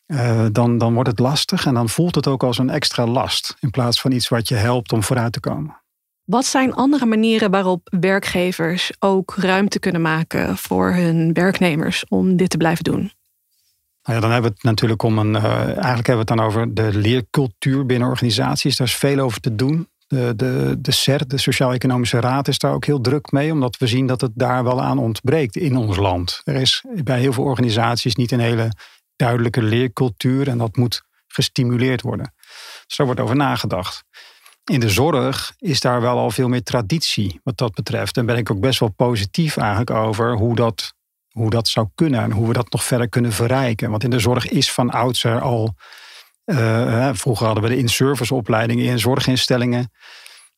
uh, 0.07 0.45
dan, 0.51 0.77
dan 0.77 0.93
wordt 0.93 1.09
het 1.09 1.19
lastig 1.19 1.65
en 1.65 1.73
dan 1.73 1.89
voelt 1.89 2.15
het 2.15 2.27
ook 2.27 2.43
als 2.43 2.57
een 2.57 2.69
extra 2.69 3.07
last 3.07 3.55
in 3.59 3.69
plaats 3.69 4.01
van 4.01 4.11
iets 4.11 4.27
wat 4.27 4.47
je 4.47 4.55
helpt 4.55 4.93
om 4.93 5.03
vooruit 5.03 5.33
te 5.33 5.39
komen. 5.39 5.81
Wat 6.23 6.45
zijn 6.45 6.73
andere 6.73 7.05
manieren 7.05 7.51
waarop 7.51 7.87
werkgevers 7.99 8.91
ook 8.99 9.35
ruimte 9.35 9.79
kunnen 9.79 10.01
maken 10.01 10.57
voor 10.57 10.93
hun 10.93 11.33
werknemers 11.33 12.05
om 12.07 12.35
dit 12.35 12.49
te 12.49 12.57
blijven 12.57 12.83
doen? 12.83 13.11
Nou 14.03 14.15
ja, 14.15 14.19
dan 14.19 14.31
hebben 14.31 14.49
we 14.49 14.55
het 14.55 14.65
natuurlijk 14.65 15.03
om 15.03 15.17
een. 15.17 15.35
Uh, 15.35 15.43
eigenlijk 15.65 16.07
hebben 16.07 16.13
we 16.13 16.17
het 16.17 16.27
dan 16.27 16.39
over 16.39 16.73
de 16.73 16.97
leercultuur 16.97 17.85
binnen 17.85 18.07
organisaties. 18.07 18.77
Daar 18.77 18.87
is 18.87 18.95
veel 18.95 19.19
over 19.19 19.39
te 19.39 19.55
doen. 19.55 19.87
De, 20.13 20.33
de, 20.35 20.75
de 20.79 20.91
CER, 20.91 21.27
de 21.27 21.37
Sociaal-Economische 21.37 22.19
Raad, 22.19 22.47
is 22.47 22.57
daar 22.57 22.73
ook 22.73 22.85
heel 22.85 23.01
druk 23.01 23.31
mee, 23.31 23.51
omdat 23.51 23.77
we 23.77 23.87
zien 23.87 24.07
dat 24.07 24.21
het 24.21 24.31
daar 24.33 24.63
wel 24.63 24.81
aan 24.81 24.97
ontbreekt 24.97 25.55
in 25.55 25.77
ons 25.77 25.97
land. 25.97 26.41
Er 26.43 26.55
is 26.55 26.83
bij 27.03 27.19
heel 27.19 27.33
veel 27.33 27.43
organisaties 27.43 28.15
niet 28.15 28.31
een 28.31 28.39
hele 28.39 28.71
duidelijke 29.15 29.61
leercultuur 29.61 30.47
en 30.47 30.57
dat 30.57 30.75
moet 30.75 31.03
gestimuleerd 31.27 32.01
worden. 32.01 32.33
Dus 32.87 32.97
daar 32.97 33.05
wordt 33.05 33.21
over 33.21 33.35
nagedacht. 33.35 34.03
In 34.63 34.79
de 34.79 34.89
zorg 34.89 35.53
is 35.57 35.79
daar 35.79 36.01
wel 36.01 36.17
al 36.17 36.31
veel 36.31 36.47
meer 36.47 36.63
traditie 36.63 37.39
wat 37.43 37.57
dat 37.57 37.73
betreft. 37.73 38.17
En 38.17 38.25
ben 38.25 38.37
ik 38.37 38.51
ook 38.51 38.59
best 38.59 38.79
wel 38.79 38.89
positief 38.89 39.57
eigenlijk 39.57 39.89
over 39.89 40.35
hoe 40.35 40.55
dat, 40.55 40.93
hoe 41.31 41.49
dat 41.49 41.67
zou 41.67 41.87
kunnen 41.95 42.21
en 42.21 42.31
hoe 42.31 42.47
we 42.47 42.53
dat 42.53 42.71
nog 42.71 42.83
verder 42.83 43.09
kunnen 43.09 43.31
verrijken. 43.31 43.89
Want 43.89 44.03
in 44.03 44.09
de 44.09 44.19
zorg 44.19 44.49
is 44.49 44.71
van 44.71 44.89
oudsher 44.89 45.41
al. 45.41 45.75
Uh, 46.45 47.09
vroeger 47.13 47.45
hadden 47.45 47.63
we 47.63 47.69
de 47.69 47.77
in-service 47.77 48.33
opleidingen 48.33 48.85
in 48.85 48.99
zorginstellingen. 48.99 49.91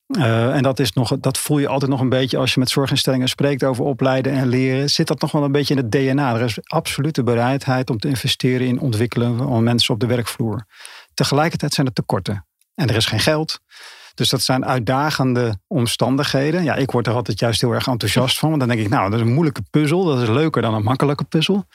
Uh, 0.07 0.55
en 0.55 0.63
dat, 0.63 0.79
is 0.79 0.93
nog, 0.93 1.17
dat 1.19 1.37
voel 1.37 1.59
je 1.59 1.67
altijd 1.67 1.91
nog 1.91 1.99
een 1.99 2.09
beetje 2.09 2.37
als 2.37 2.53
je 2.53 2.59
met 2.59 2.69
zorginstellingen 2.69 3.27
spreekt 3.27 3.63
over 3.63 3.83
opleiden 3.83 4.31
en 4.31 4.47
leren. 4.47 4.89
Zit 4.89 5.07
dat 5.07 5.21
nog 5.21 5.31
wel 5.31 5.43
een 5.43 5.51
beetje 5.51 5.75
in 5.75 5.81
het 5.81 5.91
DNA? 5.91 6.35
Er 6.35 6.41
is 6.41 6.59
absolute 6.63 7.23
bereidheid 7.23 7.89
om 7.89 7.99
te 7.99 8.07
investeren 8.07 8.67
in 8.67 8.79
ontwikkelen 8.79 9.37
van 9.37 9.63
mensen 9.63 9.93
op 9.93 9.99
de 9.99 10.05
werkvloer. 10.05 10.65
Tegelijkertijd 11.13 11.73
zijn 11.73 11.87
er 11.87 11.93
tekorten. 11.93 12.45
En 12.75 12.89
er 12.89 12.95
is 12.95 13.05
geen 13.05 13.19
geld. 13.19 13.59
Dus 14.15 14.29
dat 14.29 14.41
zijn 14.41 14.65
uitdagende 14.65 15.57
omstandigheden. 15.67 16.63
Ja, 16.63 16.75
ik 16.75 16.91
word 16.91 17.07
er 17.07 17.13
altijd 17.13 17.39
juist 17.39 17.62
heel 17.62 17.72
erg 17.72 17.88
enthousiast 17.88 18.39
van. 18.39 18.50
Want 18.50 18.62
dan 18.62 18.69
denk 18.69 18.81
ik, 18.81 18.89
nou, 18.89 19.10
dat 19.10 19.19
is 19.19 19.25
een 19.25 19.34
moeilijke 19.34 19.63
puzzel. 19.69 20.03
Dat 20.03 20.22
is 20.22 20.29
leuker 20.29 20.62
dan 20.62 20.74
een 20.74 20.84
makkelijke 20.84 21.24
puzzel. 21.24 21.65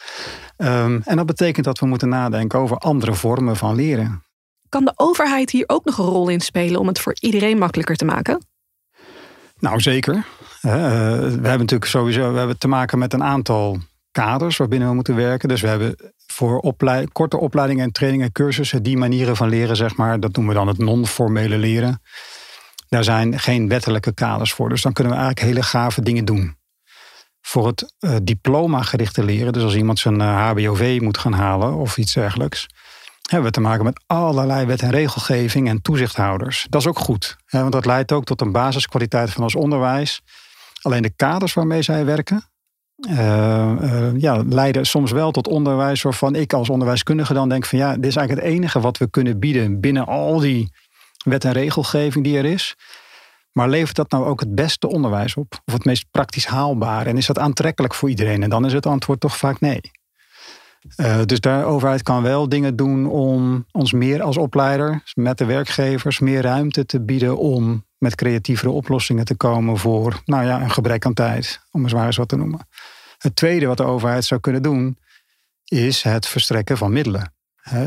Um, 0.57 1.03
en 1.05 1.17
dat 1.17 1.27
betekent 1.27 1.65
dat 1.65 1.79
we 1.79 1.87
moeten 1.87 2.09
nadenken 2.09 2.59
over 2.59 2.77
andere 2.77 3.15
vormen 3.15 3.57
van 3.57 3.75
leren. 3.75 4.25
Kan 4.69 4.85
de 4.85 4.93
overheid 4.97 5.51
hier 5.51 5.65
ook 5.67 5.85
nog 5.85 5.99
een 5.99 6.05
rol 6.05 6.29
in 6.29 6.41
spelen 6.41 6.81
om 6.81 6.87
het 6.87 7.01
voor 7.01 7.17
iedereen 7.21 7.59
makkelijker 7.59 7.97
te 7.97 8.05
maken? 8.05 8.47
Nou, 9.59 9.81
zeker. 9.81 10.15
Eh, 10.15 10.71
we 11.21 11.49
hebben 11.49 11.59
natuurlijk 11.59 11.85
sowieso 11.85 12.33
we 12.33 12.39
hebben 12.39 12.59
te 12.59 12.69
maken 12.69 12.99
met 12.99 13.13
een 13.13 13.25
aantal 13.25 13.79
kaders 14.11 14.57
waarbinnen 14.57 14.89
we 14.89 14.95
moeten 14.95 15.17
werken. 15.17 15.49
Dus 15.49 15.61
we 15.61 15.69
hebben 15.69 15.97
voor 16.27 16.59
opleid, 16.59 17.13
korte 17.13 17.39
opleidingen 17.39 17.85
en 17.85 17.93
trainingen 17.93 18.27
en 18.27 18.33
cursussen 18.33 18.83
die 18.83 18.97
manieren 18.97 19.37
van 19.37 19.49
leren, 19.49 19.77
zeg 19.77 19.97
maar, 19.97 20.21
dat 20.21 20.37
noemen 20.37 20.53
we 20.53 20.59
dan 20.59 20.69
het 20.69 20.79
non-formele 20.79 21.59
leren. 21.59 22.03
Daar 22.91 23.05
zijn 23.05 23.39
geen 23.39 23.69
wettelijke 23.69 24.13
kaders 24.13 24.53
voor. 24.53 24.69
Dus 24.69 24.83
dan 24.83 24.93
kunnen 24.93 25.13
we 25.13 25.19
eigenlijk 25.19 25.49
hele 25.49 25.67
gave 25.67 26.03
dingen 26.03 26.25
doen. 26.25 26.57
Voor 27.41 27.67
het 27.67 27.95
uh, 28.01 28.17
diploma-gerichte 28.23 29.25
leren, 29.25 29.53
dus 29.53 29.63
als 29.63 29.75
iemand 29.75 29.99
zijn 29.99 30.21
HBOV 30.21 30.81
eh, 30.81 31.01
moet 31.01 31.19
gaan 31.19 31.33
halen 31.33 31.75
of 31.75 31.97
iets 31.97 32.13
dergelijks, 32.13 32.67
hebben 33.29 33.49
we 33.49 33.55
te 33.55 33.61
maken 33.61 33.85
met 33.85 34.03
allerlei 34.07 34.67
wet 34.67 34.83
en 34.83 34.91
regelgeving 34.91 35.69
en 35.69 35.83
toezichthouders. 35.83 36.67
Dat 36.69 36.81
is 36.81 36.87
ook 36.87 36.99
goed, 36.99 37.37
hè, 37.47 37.61
want 37.61 37.73
dat 37.73 37.87
leidt 37.87 38.13
ook 38.13 38.25
tot 38.25 38.41
een 38.41 38.53
basiskwaliteit 38.53 39.31
van 39.31 39.43
ons 39.43 39.55
onderwijs. 39.55 40.23
Alleen 40.83 41.03
de 41.03 41.13
kaders 41.17 41.55
waarmee 41.55 41.83
zij 41.83 42.05
werken, 42.05 42.45
uh, 43.09 44.11
ja, 44.17 44.43
leiden 44.49 44.87
soms 44.87 45.11
wel 45.11 45.31
tot 45.31 45.49
onderwijs 45.49 46.03
waarvan 46.03 46.35
ik 46.35 46.53
als 46.53 46.71
onderwijskundige 46.71 47.35
dan 47.35 47.49
denk 47.49 47.67
van 47.67 47.79
ja, 47.79 47.95
dit 47.95 48.07
is 48.07 48.17
eigenlijk 48.17 48.47
het 48.47 48.57
enige 48.57 48.81
wat 48.81 48.99
we 48.99 49.11
kunnen 49.11 49.39
bieden 49.39 49.81
binnen 49.81 50.07
al 50.07 50.39
die 50.39 50.73
wet 51.25 51.45
en 51.45 51.53
regelgeving 51.53 52.25
die 52.25 52.39
er 52.39 52.45
is. 52.45 52.77
Maar 53.53 53.69
levert 53.69 53.97
dat 53.97 54.11
nou 54.11 54.25
ook 54.25 54.41
het 54.41 54.55
beste 54.55 54.89
onderwijs 54.89 55.35
op? 55.35 55.61
Of 55.65 55.73
het 55.73 55.85
meest 55.85 56.07
praktisch 56.11 56.47
haalbaar? 56.47 57.07
En 57.07 57.17
is 57.17 57.27
dat 57.27 57.39
aantrekkelijk 57.39 57.95
voor 57.95 58.09
iedereen? 58.09 58.43
En 58.43 58.51
dan 58.51 58.67
is 58.67 58.73
het 58.73 58.87
antwoord 58.87 59.21
toch 59.21 59.37
vaak 59.37 59.61
nee. 59.61 59.81
Uh, 60.97 61.21
dus 61.25 61.41
de 61.41 61.51
overheid 61.51 62.03
kan 62.03 62.23
wel 62.23 62.49
dingen 62.49 62.77
doen 62.77 63.07
om 63.07 63.67
ons 63.73 63.93
meer 63.93 64.23
als 64.23 64.37
opleider, 64.37 65.03
met 65.15 65.39
de 65.39 65.45
werkgevers, 65.45 66.19
meer 66.19 66.43
ruimte 66.43 66.87
te 66.87 67.01
bieden 67.01 67.37
om 67.37 67.85
met 67.99 68.15
creatievere 68.15 68.71
oplossingen 68.71 69.25
te 69.25 69.37
komen 69.37 69.79
voor 69.79 70.23
nou 70.25 70.45
ja, 70.45 70.61
een 70.61 70.71
gebrek 70.71 71.07
aan 71.07 71.15
tijd, 71.15 71.61
om 71.71 71.83
eens 71.83 71.93
maar 71.93 72.07
eens 72.07 72.17
wat 72.17 72.29
te 72.29 72.37
noemen. 72.37 72.69
Het 73.19 73.37
tweede 73.37 73.67
wat 73.67 73.77
de 73.77 73.83
overheid 73.83 74.25
zou 74.25 74.41
kunnen 74.41 74.63
doen, 74.63 74.99
is 75.65 76.03
het 76.03 76.27
verstrekken 76.27 76.77
van 76.77 76.93
middelen. 76.93 77.35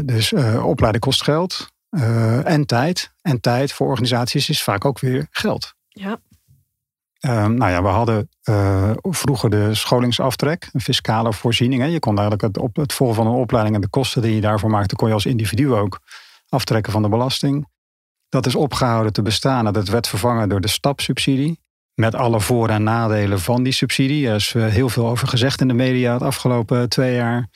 dus 0.05 0.31
uh, 0.31 0.99
kost 0.99 1.23
geld 1.23 1.72
uh, 1.93 2.49
en 2.49 2.65
tijd. 2.65 3.13
En 3.21 3.39
tijd 3.39 3.73
voor 3.73 3.87
organisaties 3.87 4.49
is 4.49 4.63
vaak 4.63 4.85
ook 4.85 4.99
weer 4.99 5.27
geld. 5.31 5.73
Ja. 5.87 6.19
Ehm, 7.19 7.53
nou 7.53 7.71
ja, 7.71 7.81
we 7.81 7.87
hadden 7.87 8.29
uh, 8.49 8.91
vroeger 9.01 9.49
de 9.49 9.75
scholingsaftrek, 9.75 10.69
een 10.71 10.81
fiscale 10.81 11.33
voorziening. 11.33 11.81
Hè. 11.81 11.87
Je 11.87 11.99
kon 11.99 12.17
eigenlijk 12.17 12.41
het, 12.41 12.57
op 12.57 12.75
het 12.75 12.93
volgen 12.93 13.15
van 13.15 13.27
een 13.27 13.33
opleiding 13.33 13.75
en 13.75 13.81
de 13.81 13.87
kosten 13.87 14.21
die 14.21 14.35
je 14.35 14.41
daarvoor 14.41 14.69
maakte, 14.69 14.95
kon 14.95 15.07
je 15.07 15.13
als 15.13 15.25
individu 15.25 15.73
ook 15.73 15.99
aftrekken 16.49 16.91
van 16.91 17.01
de 17.01 17.09
belasting. 17.09 17.67
Dat 18.29 18.45
is 18.45 18.55
opgehouden 18.55 19.13
te 19.13 19.21
bestaan. 19.21 19.73
Dat 19.73 19.87
werd 19.87 20.07
vervangen 20.07 20.49
door 20.49 20.61
de 20.61 20.67
stapsubsidie. 20.67 21.61
Met 21.93 22.15
alle 22.15 22.39
voor- 22.39 22.69
en 22.69 22.83
nadelen 22.83 23.39
van 23.39 23.63
die 23.63 23.73
subsidie. 23.73 24.27
Er 24.27 24.35
is 24.35 24.53
heel 24.53 24.89
veel 24.89 25.07
over 25.07 25.27
gezegd 25.27 25.61
in 25.61 25.67
de 25.67 25.73
media 25.73 26.13
het 26.13 26.21
afgelopen 26.21 26.89
twee 26.89 27.15
jaar. 27.15 27.49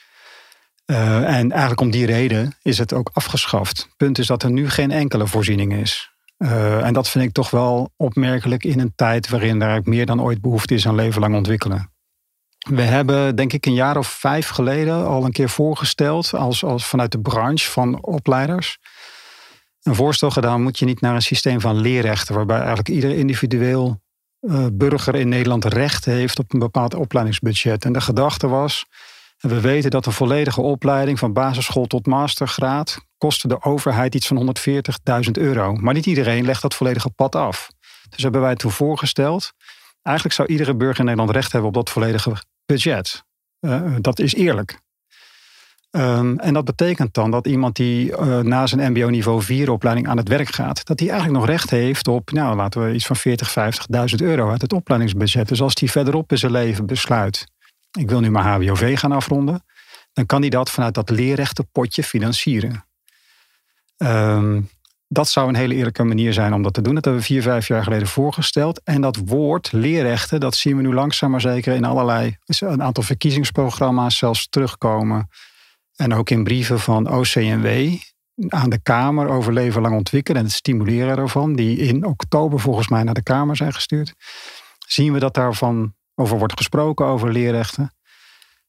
Uh, 0.90 1.36
en 1.36 1.50
eigenlijk 1.50 1.80
om 1.80 1.90
die 1.90 2.06
reden 2.06 2.56
is 2.62 2.78
het 2.78 2.92
ook 2.92 3.10
afgeschaft. 3.12 3.88
Punt 3.96 4.18
is 4.18 4.26
dat 4.26 4.42
er 4.42 4.50
nu 4.50 4.70
geen 4.70 4.90
enkele 4.90 5.26
voorziening 5.26 5.74
is. 5.74 6.10
Uh, 6.38 6.86
en 6.86 6.92
dat 6.92 7.08
vind 7.08 7.24
ik 7.24 7.32
toch 7.32 7.50
wel 7.50 7.92
opmerkelijk 7.96 8.64
in 8.64 8.80
een 8.80 8.92
tijd 8.94 9.28
waarin 9.28 9.62
er 9.62 9.80
meer 9.84 10.06
dan 10.06 10.22
ooit 10.22 10.40
behoefte 10.40 10.74
is 10.74 10.86
aan 10.86 10.94
leven 10.94 11.20
lang 11.20 11.34
ontwikkelen. 11.34 11.92
We 12.58 12.82
hebben, 12.82 13.36
denk 13.36 13.52
ik, 13.52 13.66
een 13.66 13.74
jaar 13.74 13.96
of 13.96 14.08
vijf 14.08 14.48
geleden 14.48 15.06
al 15.06 15.24
een 15.24 15.32
keer 15.32 15.48
voorgesteld, 15.48 16.34
als, 16.34 16.64
als 16.64 16.86
vanuit 16.86 17.12
de 17.12 17.20
branche 17.20 17.70
van 17.70 18.02
opleiders, 18.02 18.78
een 19.82 19.94
voorstel 19.94 20.30
gedaan: 20.30 20.62
moet 20.62 20.78
je 20.78 20.84
niet 20.84 21.00
naar 21.00 21.14
een 21.14 21.22
systeem 21.22 21.60
van 21.60 21.76
leerrechten, 21.76 22.34
waarbij 22.34 22.58
eigenlijk 22.58 22.88
ieder 22.88 23.10
individueel 23.10 24.00
uh, 24.40 24.66
burger 24.72 25.14
in 25.14 25.28
Nederland 25.28 25.64
recht 25.64 26.04
heeft 26.04 26.38
op 26.38 26.52
een 26.52 26.58
bepaald 26.58 26.94
opleidingsbudget. 26.94 27.84
En 27.84 27.92
de 27.92 28.00
gedachte 28.00 28.48
was. 28.48 28.84
We 29.38 29.60
weten 29.60 29.90
dat 29.90 30.06
een 30.06 30.12
volledige 30.12 30.60
opleiding 30.60 31.18
van 31.18 31.32
basisschool 31.32 31.86
tot 31.86 32.06
mastergraad 32.06 32.98
kostte 33.18 33.48
de 33.48 33.62
overheid 33.62 34.14
iets 34.14 34.26
van 34.26 34.54
140.000 35.24 35.30
euro. 35.32 35.72
Maar 35.72 35.94
niet 35.94 36.06
iedereen 36.06 36.44
legt 36.44 36.62
dat 36.62 36.74
volledige 36.74 37.10
pad 37.10 37.34
af. 37.34 37.70
Dus 38.08 38.22
hebben 38.22 38.40
wij 38.40 38.54
toen 38.54 38.70
voorgesteld. 38.70 39.52
Eigenlijk 40.02 40.36
zou 40.36 40.48
iedere 40.48 40.74
burger 40.74 40.98
in 40.98 41.04
Nederland 41.04 41.30
recht 41.30 41.52
hebben 41.52 41.68
op 41.68 41.74
dat 41.74 41.90
volledige 41.90 42.32
budget. 42.66 43.22
Uh, 43.60 43.94
dat 44.00 44.18
is 44.18 44.34
eerlijk. 44.34 44.80
Um, 45.90 46.38
en 46.38 46.54
dat 46.54 46.64
betekent 46.64 47.14
dan 47.14 47.30
dat 47.30 47.46
iemand 47.46 47.76
die 47.76 48.10
uh, 48.10 48.38
na 48.38 48.66
zijn 48.66 48.92
MBO 48.92 49.08
niveau 49.08 49.42
4 49.42 49.70
opleiding 49.70 50.08
aan 50.08 50.16
het 50.16 50.28
werk 50.28 50.48
gaat, 50.48 50.86
dat 50.86 51.00
hij 51.00 51.08
eigenlijk 51.08 51.38
nog 51.38 51.48
recht 51.48 51.70
heeft 51.70 52.08
op, 52.08 52.30
nou 52.30 52.56
laten 52.56 52.84
we 52.84 52.94
iets 52.94 53.06
van 53.06 53.16
40, 53.16 53.54
50.000 54.18 54.24
euro 54.26 54.50
uit 54.50 54.62
het 54.62 54.72
opleidingsbudget. 54.72 55.48
Dus 55.48 55.62
als 55.62 55.74
hij 55.78 55.88
verderop 55.88 56.30
in 56.30 56.38
zijn 56.38 56.52
leven 56.52 56.86
besluit, 56.86 57.46
ik 57.90 58.08
wil 58.08 58.20
nu 58.20 58.30
mijn 58.30 58.44
HBOV 58.44 58.98
gaan 58.98 59.12
afronden, 59.12 59.64
dan 60.12 60.26
kan 60.26 60.40
hij 60.40 60.50
dat 60.50 60.70
vanuit 60.70 60.94
dat 60.94 61.10
leerrechtenpotje 61.10 62.02
financieren. 62.02 62.84
Um, 63.96 64.68
Dat 65.10 65.28
zou 65.28 65.48
een 65.48 65.54
hele 65.54 65.74
eerlijke 65.74 66.04
manier 66.04 66.32
zijn 66.32 66.52
om 66.52 66.62
dat 66.62 66.74
te 66.74 66.82
doen. 66.82 66.94
Dat 66.94 67.04
hebben 67.04 67.22
we 67.22 67.28
vier, 67.28 67.42
vijf 67.42 67.68
jaar 67.68 67.82
geleden 67.82 68.08
voorgesteld. 68.08 68.80
En 68.84 69.00
dat 69.00 69.16
woord 69.16 69.72
leerrechten, 69.72 70.40
dat 70.40 70.54
zien 70.54 70.76
we 70.76 70.82
nu 70.82 70.94
langzaam 70.94 71.30
maar 71.30 71.40
zeker 71.40 71.74
in 71.74 71.84
allerlei, 71.84 72.36
een 72.46 72.82
aantal 72.82 73.02
verkiezingsprogramma's 73.02 74.16
zelfs 74.18 74.48
terugkomen. 74.48 75.28
En 75.96 76.14
ook 76.14 76.30
in 76.30 76.44
brieven 76.44 76.80
van 76.80 77.10
OCMW 77.10 77.96
aan 78.48 78.70
de 78.70 78.80
Kamer 78.82 79.28
over 79.28 79.52
leven 79.52 79.82
lang 79.82 79.96
ontwikkelen 79.96 80.40
en 80.40 80.46
het 80.46 80.56
stimuleren 80.56 81.16
daarvan, 81.16 81.54
die 81.54 81.76
in 81.76 82.04
oktober 82.04 82.60
volgens 82.60 82.88
mij 82.88 83.02
naar 83.02 83.14
de 83.14 83.22
Kamer 83.22 83.56
zijn 83.56 83.72
gestuurd. 83.72 84.14
Zien 84.86 85.12
we 85.12 85.18
dat 85.18 85.34
daarvan 85.34 85.94
over 86.18 86.38
wordt 86.38 86.56
gesproken, 86.56 87.06
over 87.06 87.32
leerrechten. 87.32 87.92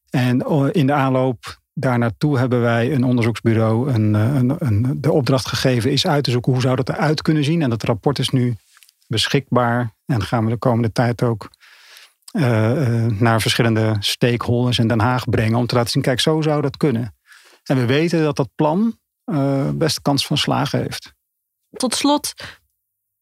En 0.10 0.48
in 0.72 0.88
de 0.88 0.94
aanloop 0.94 1.60
daar 1.74 1.98
naartoe 1.98 2.38
hebben 2.38 2.62
wij 2.62 2.94
een 2.94 3.04
onderzoeksbureau 3.04 3.92
een, 3.94 4.16
eh, 4.16 4.36
een, 4.36 4.56
een, 4.60 5.02
de 5.02 5.12
opdracht 5.12 5.48
gegeven 5.48 5.92
is 5.92 6.08
uit 6.08 6.24
te 6.24 6.32
zoeken 6.32 6.52
hoe 6.52 6.62
zou 6.62 6.76
dat 6.76 6.90
eruit 6.90 7.22
kunnen 7.22 7.44
zien. 7.44 7.62
En 7.62 7.70
dat 7.70 7.84
rapport 7.84 8.20
is 8.20 8.30
nu 8.30 8.56
beschikbaar 9.08 9.94
en 10.06 10.24
gaan 10.24 10.46
we 10.46 10.52
de 10.52 10.58
komende 10.58 10.92
tijd 10.92 11.24
ook 11.24 11.50
uh, 12.32 13.06
naar 13.06 13.42
verschillende 13.42 13.96
stakeholders 14.00 14.80
in 14.80 14.88
Den 14.88 15.00
Haag 15.00 15.30
brengen 15.30 15.58
om 15.58 15.66
te 15.66 15.76
laten 15.76 15.92
zien, 15.92 16.02
kijk, 16.02 16.20
zo 16.20 16.42
zou 16.42 16.62
dat 16.62 16.78
kunnen. 16.78 17.16
En 17.64 17.78
we 17.78 17.86
weten 17.86 18.24
dat 18.24 18.36
dat 18.36 18.50
plan 18.56 18.98
uh, 19.26 19.70
best 19.70 20.02
kans 20.02 20.26
van 20.26 20.38
slagen 20.38 20.80
heeft. 20.80 21.14
Tot 21.70 21.96
slot, 21.96 22.34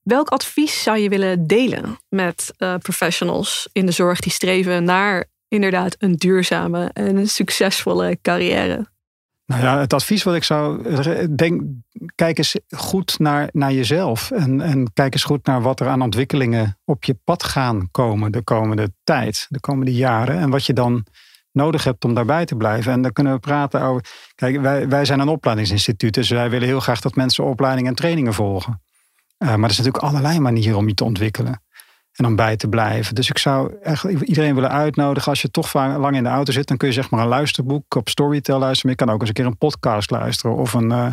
welk 0.07 0.29
advies 0.29 0.83
zou 0.83 0.97
je 0.97 1.09
willen 1.09 1.47
delen 1.47 1.99
met 2.09 2.53
professionals 2.57 3.69
in 3.71 3.85
de 3.85 3.91
zorg 3.91 4.19
die 4.19 4.31
streven 4.31 4.83
naar 4.83 5.25
inderdaad 5.47 5.95
een 5.99 6.15
duurzame 6.15 6.89
en 6.93 7.27
succesvolle 7.27 8.17
carrière? 8.21 8.87
Nou 9.45 9.61
ja, 9.61 9.79
het 9.79 9.93
advies 9.93 10.23
wat 10.23 10.35
ik 10.35 10.43
zou 10.43 10.81
denk, 11.35 11.61
kijk 12.15 12.37
eens 12.37 12.55
goed 12.69 13.19
naar, 13.19 13.49
naar 13.51 13.73
jezelf. 13.73 14.31
En, 14.31 14.61
en 14.61 14.93
kijk 14.93 15.13
eens 15.13 15.23
goed 15.23 15.45
naar 15.45 15.61
wat 15.61 15.79
er 15.79 15.87
aan 15.87 16.01
ontwikkelingen 16.01 16.79
op 16.85 17.03
je 17.03 17.13
pad 17.23 17.43
gaan 17.43 17.87
komen 17.91 18.31
de 18.31 18.43
komende 18.43 18.93
tijd, 19.03 19.45
de 19.49 19.59
komende 19.59 19.93
jaren. 19.93 20.37
En 20.37 20.49
wat 20.49 20.65
je 20.65 20.73
dan 20.73 21.05
nodig 21.51 21.83
hebt 21.83 22.05
om 22.05 22.13
daarbij 22.13 22.45
te 22.45 22.55
blijven. 22.55 22.91
En 22.91 23.01
dan 23.01 23.13
kunnen 23.13 23.33
we 23.33 23.39
praten 23.39 23.81
over. 23.81 24.05
Kijk, 24.35 24.61
wij, 24.61 24.87
wij 24.87 25.05
zijn 25.05 25.19
een 25.19 25.27
opleidingsinstituut, 25.27 26.13
dus 26.13 26.29
wij 26.29 26.49
willen 26.49 26.67
heel 26.67 26.79
graag 26.79 27.01
dat 27.01 27.15
mensen 27.15 27.43
opleidingen 27.43 27.89
en 27.89 27.95
trainingen 27.95 28.33
volgen. 28.33 28.81
Uh, 29.39 29.47
maar 29.47 29.69
er 29.69 29.75
zijn 29.75 29.87
natuurlijk 29.87 30.03
allerlei 30.03 30.39
manieren 30.39 30.77
om 30.77 30.87
je 30.87 30.93
te 30.93 31.03
ontwikkelen 31.03 31.61
en 32.11 32.25
om 32.25 32.35
bij 32.35 32.57
te 32.57 32.67
blijven. 32.67 33.15
Dus 33.15 33.29
ik 33.29 33.37
zou 33.37 33.73
echt 33.81 34.03
iedereen 34.03 34.55
willen 34.55 34.71
uitnodigen. 34.71 35.29
Als 35.29 35.41
je 35.41 35.51
toch 35.51 35.73
lang 35.73 36.15
in 36.15 36.23
de 36.23 36.29
auto 36.29 36.51
zit, 36.51 36.67
dan 36.67 36.77
kun 36.77 36.87
je 36.87 36.93
zeg 36.93 37.09
maar 37.09 37.21
een 37.21 37.27
luisterboek 37.27 37.95
op 37.95 38.09
Storytel 38.09 38.59
luisteren. 38.59 38.89
Maar 38.89 38.99
je 38.99 39.05
kan 39.05 39.13
ook 39.13 39.19
eens 39.19 39.29
een 39.29 39.35
keer 39.35 39.45
een 39.45 39.57
podcast 39.57 40.11
luisteren 40.11 40.55
of 40.55 40.73
een. 40.73 40.89
Uh, 40.89 41.11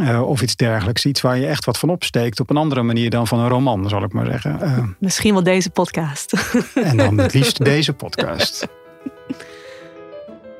uh, 0.00 0.28
of 0.28 0.42
iets 0.42 0.56
dergelijks. 0.56 1.04
Iets 1.04 1.20
waar 1.20 1.38
je 1.38 1.46
echt 1.46 1.64
wat 1.64 1.78
van 1.78 1.90
opsteekt. 1.90 2.40
Op 2.40 2.50
een 2.50 2.56
andere 2.56 2.82
manier 2.82 3.10
dan 3.10 3.26
van 3.26 3.38
een 3.38 3.48
roman, 3.48 3.88
zal 3.88 4.02
ik 4.02 4.12
maar 4.12 4.26
zeggen. 4.26 4.58
Uh, 4.62 4.84
Misschien 4.98 5.32
wel 5.32 5.42
deze 5.42 5.70
podcast. 5.70 6.32
En 6.74 6.96
dan 6.96 7.18
het 7.18 7.34
liefst 7.34 7.64
deze 7.74 7.92
podcast. 7.92 8.66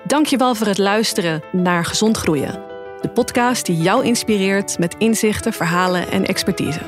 Dankjewel 0.06 0.54
voor 0.54 0.66
het 0.66 0.78
luisteren 0.78 1.42
naar 1.52 1.84
Gezond 1.84 2.16
Groeien. 2.16 2.67
De 3.00 3.08
podcast 3.08 3.66
die 3.66 3.76
jou 3.76 4.04
inspireert 4.04 4.78
met 4.78 4.94
inzichten, 4.98 5.52
verhalen 5.52 6.10
en 6.10 6.26
expertise. 6.26 6.80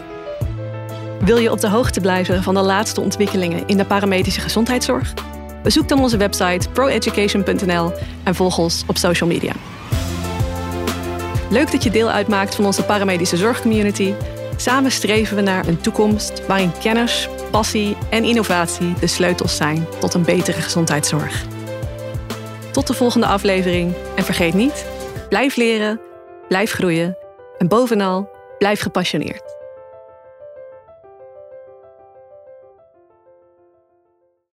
Wil 1.20 1.36
je 1.36 1.50
op 1.50 1.60
de 1.60 1.68
hoogte 1.68 2.00
blijven 2.00 2.42
van 2.42 2.54
de 2.54 2.60
laatste 2.60 3.00
ontwikkelingen 3.00 3.66
in 3.66 3.76
de 3.76 3.84
paramedische 3.84 4.40
gezondheidszorg? 4.40 5.14
Bezoek 5.62 5.88
dan 5.88 6.00
onze 6.00 6.16
website 6.16 6.68
proeducation.nl 6.68 7.92
en 8.22 8.34
volg 8.34 8.58
ons 8.58 8.84
op 8.86 8.96
social 8.96 9.28
media. 9.28 9.52
Leuk 11.50 11.72
dat 11.72 11.82
je 11.82 11.90
deel 11.90 12.10
uitmaakt 12.10 12.54
van 12.54 12.64
onze 12.64 12.84
paramedische 12.84 13.36
zorgcommunity. 13.36 14.12
Samen 14.56 14.90
streven 14.90 15.36
we 15.36 15.42
naar 15.42 15.66
een 15.66 15.80
toekomst 15.80 16.46
waarin 16.46 16.72
kennis, 16.78 17.28
passie 17.50 17.96
en 18.10 18.24
innovatie 18.24 18.94
de 19.00 19.06
sleutels 19.06 19.56
zijn 19.56 19.86
tot 19.98 20.14
een 20.14 20.24
betere 20.24 20.60
gezondheidszorg. 20.60 21.44
Tot 22.72 22.86
de 22.86 22.94
volgende 22.94 23.26
aflevering 23.26 23.94
en 24.14 24.24
vergeet 24.24 24.54
niet, 24.54 24.84
blijf 25.30 25.56
leren, 25.56 26.00
blijf 26.48 26.72
groeien 26.72 27.16
en 27.58 27.68
bovenal, 27.68 28.30
blijf 28.58 28.80
gepassioneerd. 28.80 29.49